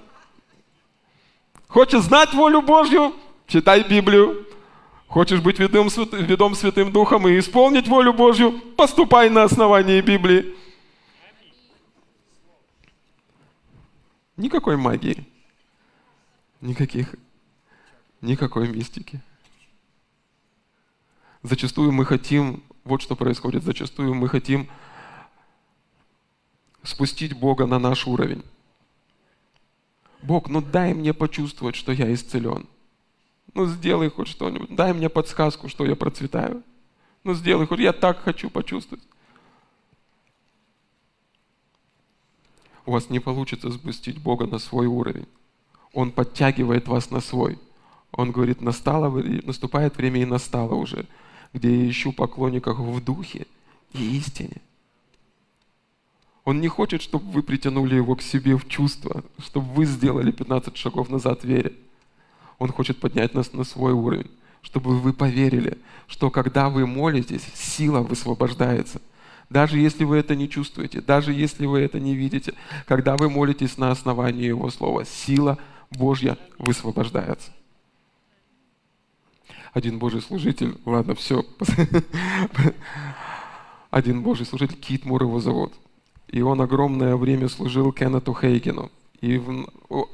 [1.69, 3.15] Хочешь знать волю Божью?
[3.47, 4.47] Читай Библию.
[5.07, 8.53] Хочешь быть ведом, ведом Святым Духом и исполнить волю Божью?
[8.77, 10.55] Поступай на основании Библии.
[14.37, 15.27] Никакой магии.
[16.61, 17.15] Никаких.
[18.21, 19.23] Никакой мистики.
[21.43, 24.69] Зачастую мы хотим, вот что происходит, зачастую мы хотим
[26.83, 28.45] спустить Бога на наш уровень.
[30.23, 32.67] Бог, ну дай мне почувствовать, что я исцелен.
[33.55, 34.75] Ну сделай хоть что-нибудь.
[34.75, 36.63] Дай мне подсказку, что я процветаю.
[37.25, 39.05] Ну сделай хоть, я так хочу почувствовать.
[42.87, 45.27] У вас не получится спустить Бога на свой уровень.
[45.93, 47.59] Он подтягивает вас на свой.
[48.13, 49.11] Он говорит, настало,
[49.43, 51.07] наступает время и настало уже,
[51.53, 53.47] где я ищу поклонников в духе
[53.93, 54.63] и истине.
[56.49, 60.79] Он не хочет, чтобы вы притянули его к себе в чувство, чтобы вы сделали 15
[60.79, 61.75] шагов назад вере.
[62.59, 64.31] Он хочет поднять нас на свой уровень,
[64.63, 65.77] чтобы вы поверили,
[66.07, 69.03] что когда вы молитесь, сила высвобождается.
[69.51, 72.55] Даже если вы это не чувствуете, даже если вы это не видите,
[72.87, 75.59] когда вы молитесь на основании Его Слова, сила
[75.91, 77.51] Божья высвобождается.
[79.75, 81.45] Один Божий служитель, ладно, все.
[83.91, 85.75] Один Божий служитель, Кит Мур его зовут–
[86.29, 88.91] и он огромное время служил Кеннету Хейгену.
[89.21, 89.69] И в...
[89.89, 90.07] О,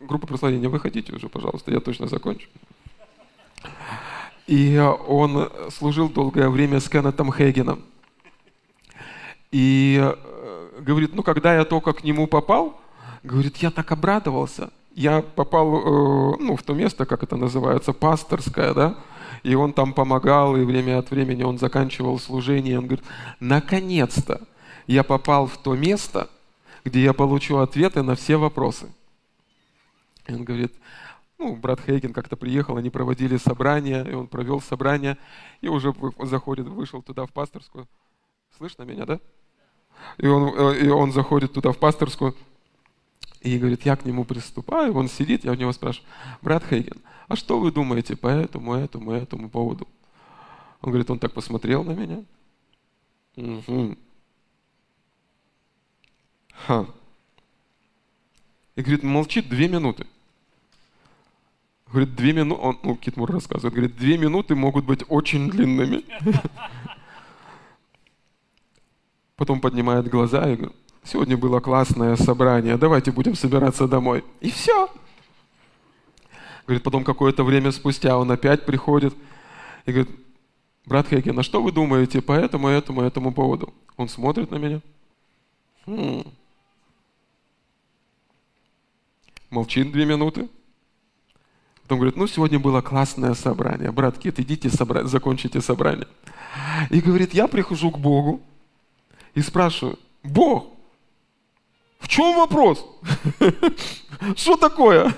[0.00, 2.48] группа прославления, выходите уже, пожалуйста, я точно закончу.
[4.46, 7.82] И он служил долгое время с Кеннетом Хейгеном.
[9.50, 12.78] И э, говорит, ну, когда я только к нему попал,
[13.22, 14.70] говорит, я так обрадовался.
[14.94, 18.96] Я попал э, ну, в то место, как это называется, пасторское, да,
[19.42, 22.78] и он там помогал, и время от времени он заканчивал служение.
[22.78, 23.04] Он говорит,
[23.40, 24.40] наконец-то
[24.86, 26.28] я попал в то место,
[26.84, 28.92] где я получу ответы на все вопросы.
[30.26, 30.74] И он говорит,
[31.38, 35.18] ну, брат Хейген как-то приехал, они проводили собрание, и он провел собрание,
[35.60, 37.86] и уже заходит, вышел туда в пасторскую.
[38.56, 39.20] Слышно меня, да?
[40.18, 42.34] И он, э, и он заходит туда в пасторскую,
[43.40, 46.08] и говорит, я к нему приступаю, он сидит, я у него спрашиваю,
[46.40, 49.86] брат Хейген, а что вы думаете по этому, этому, этому поводу?
[50.80, 52.24] Он говорит, он так посмотрел на меня.
[53.36, 53.96] Угу.
[56.66, 56.86] Ха.
[58.76, 60.06] И говорит, молчит две минуты.
[61.86, 66.02] Говорит, две минуты, он, ну, Китмур рассказывает, говорит, две минуты могут быть очень длинными.
[69.36, 74.24] Потом поднимает глаза и говорит, сегодня было классное собрание, давайте будем собираться домой.
[74.40, 74.88] И все.
[76.66, 79.14] Говорит, потом какое-то время спустя он опять приходит
[79.86, 80.10] и говорит,
[80.86, 83.72] брат Хейген, а что вы думаете по этому, этому, этому поводу?
[83.96, 84.80] Он смотрит на меня.
[85.86, 86.24] Хм.
[89.54, 90.48] Молчит две минуты.
[91.82, 93.92] Потом говорит, ну, сегодня было классное собрание.
[93.92, 95.04] Брат Кит, идите, собра...
[95.04, 96.08] закончите собрание.
[96.90, 98.42] И говорит, я прихожу к Богу
[99.34, 100.66] и спрашиваю, Бог,
[101.98, 102.84] в чем вопрос?
[104.36, 105.14] Что такое?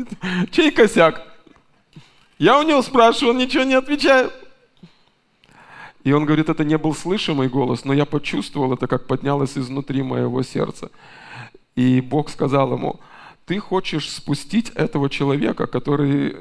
[0.50, 1.26] Чей косяк?
[2.38, 4.32] Я у него спрашиваю, он ничего не отвечает.
[6.04, 10.02] И он говорит, это не был слышимый голос, но я почувствовал это, как поднялось изнутри
[10.02, 10.90] моего сердца.
[11.76, 13.00] И Бог сказал ему,
[13.50, 16.36] ты хочешь спустить этого человека, который,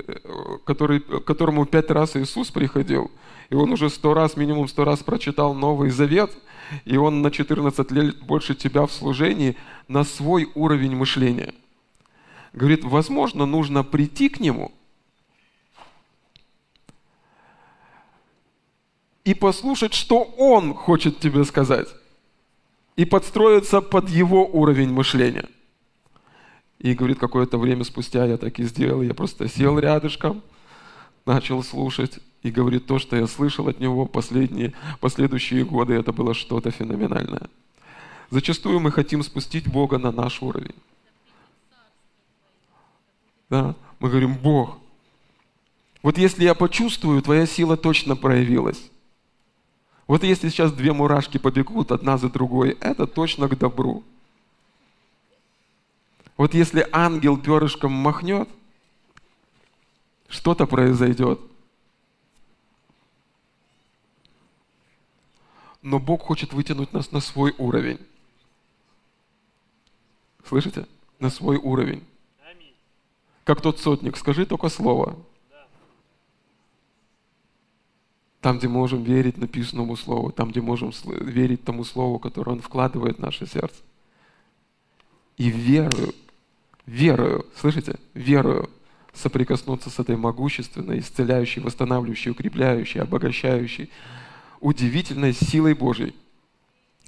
[0.64, 3.10] который, которому пять раз Иисус приходил,
[3.50, 6.38] и он уже сто раз, минимум сто раз прочитал Новый Завет,
[6.86, 9.58] и он на 14 лет больше тебя в служении,
[9.88, 11.56] на свой уровень мышления.
[12.54, 14.72] Говорит, возможно, нужно прийти к нему
[19.24, 21.88] и послушать, что он хочет тебе сказать,
[22.98, 25.50] и подстроиться под его уровень мышления–
[26.80, 29.02] И говорит, какое-то время спустя я так и сделал.
[29.02, 30.42] Я просто сел рядышком,
[31.26, 32.20] начал слушать.
[32.42, 37.50] И говорит, то, что я слышал от него последние, последующие годы, это было что-то феноменальное.
[38.30, 40.76] Зачастую мы хотим спустить Бога на наш уровень.
[43.50, 43.76] Да?
[44.00, 44.78] Мы говорим, Бог,
[46.02, 48.90] вот если я почувствую, твоя сила точно проявилась.
[50.08, 54.04] Вот если сейчас две мурашки побегут одна за другой, это точно к добру.
[56.40, 58.48] Вот если ангел перышком махнет,
[60.30, 61.38] что-то произойдет.
[65.82, 68.00] Но Бог хочет вытянуть нас на свой уровень.
[70.46, 70.88] Слышите?
[71.20, 72.06] На свой уровень.
[73.44, 75.18] Как тот сотник, скажи только слово.
[78.40, 83.18] Там, где можем верить написанному слову, там, где можем верить тому слову, которое Он вкладывает
[83.18, 83.84] в наше сердце.
[85.36, 86.14] И верую
[86.90, 88.70] верою, слышите, верою
[89.14, 93.90] соприкоснуться с этой могущественной, исцеляющей, восстанавливающей, укрепляющей, обогащающей,
[94.60, 96.16] удивительной силой Божьей,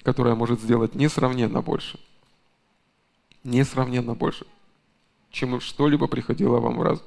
[0.03, 1.99] которая может сделать несравненно больше,
[3.43, 4.45] несравненно больше,
[5.31, 7.05] чем что-либо приходило вам в разум.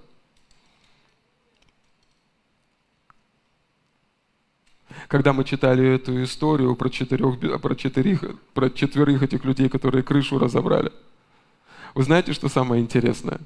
[5.09, 10.39] Когда мы читали эту историю про четырех, про четырех, про четверых этих людей, которые крышу
[10.39, 10.91] разобрали–
[11.95, 13.41] вы знаете, что самое интересное?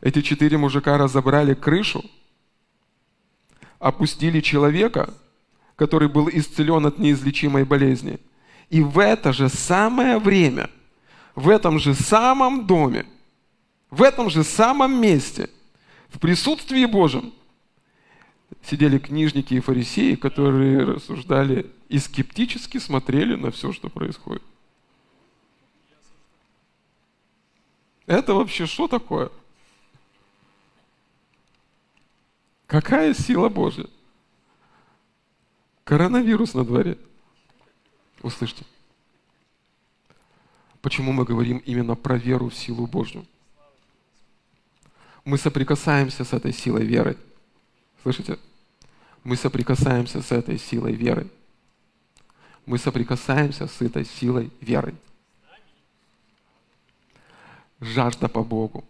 [0.00, 2.04] Эти четыре мужика разобрали крышу,
[3.78, 5.12] опустили человека,
[5.76, 8.18] который был исцелен от неизлечимой болезни.
[8.70, 10.70] И в это же самое время,
[11.34, 13.06] в этом же самом доме,
[13.90, 15.50] в этом же самом месте,
[16.08, 17.32] в присутствии Божьем,
[18.62, 24.42] сидели книжники и фарисеи, которые рассуждали и скептически смотрели на все, что происходит.
[28.06, 29.30] Это вообще что такое?
[32.66, 33.86] Какая сила Божья?
[35.84, 36.98] Коронавирус на дворе.
[38.22, 38.64] Услышьте.
[40.80, 43.24] Почему мы говорим именно про веру в силу Божью?
[45.24, 47.16] Мы соприкасаемся с этой силой веры.
[48.02, 48.38] Слышите?
[49.22, 51.28] Мы соприкасаемся с этой силой веры.
[52.66, 54.94] Мы соприкасаемся с этой силой веры
[57.84, 58.84] жажда по Богу,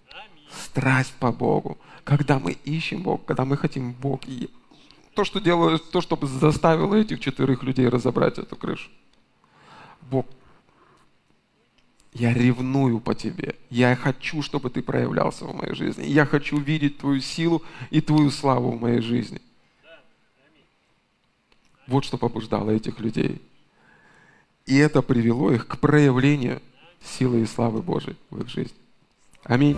[0.51, 1.79] страсть по Богу.
[2.05, 4.51] Когда мы ищем Бога, когда мы хотим Бог, и
[5.15, 8.91] то, что делаю, то, что заставило этих четырех людей разобрать эту крышу.
[10.11, 10.27] Бог,
[12.13, 13.57] я ревную по тебе.
[13.71, 16.05] Я хочу, чтобы ты проявлялся в моей жизни.
[16.05, 19.41] Я хочу видеть твою силу и твою славу в моей жизни.
[21.87, 23.43] Вот что побуждало этих людей.
[24.67, 26.63] И это привело их к проявлению
[27.03, 28.77] силы и славы Божией в их жизни.
[29.45, 29.77] Аминь.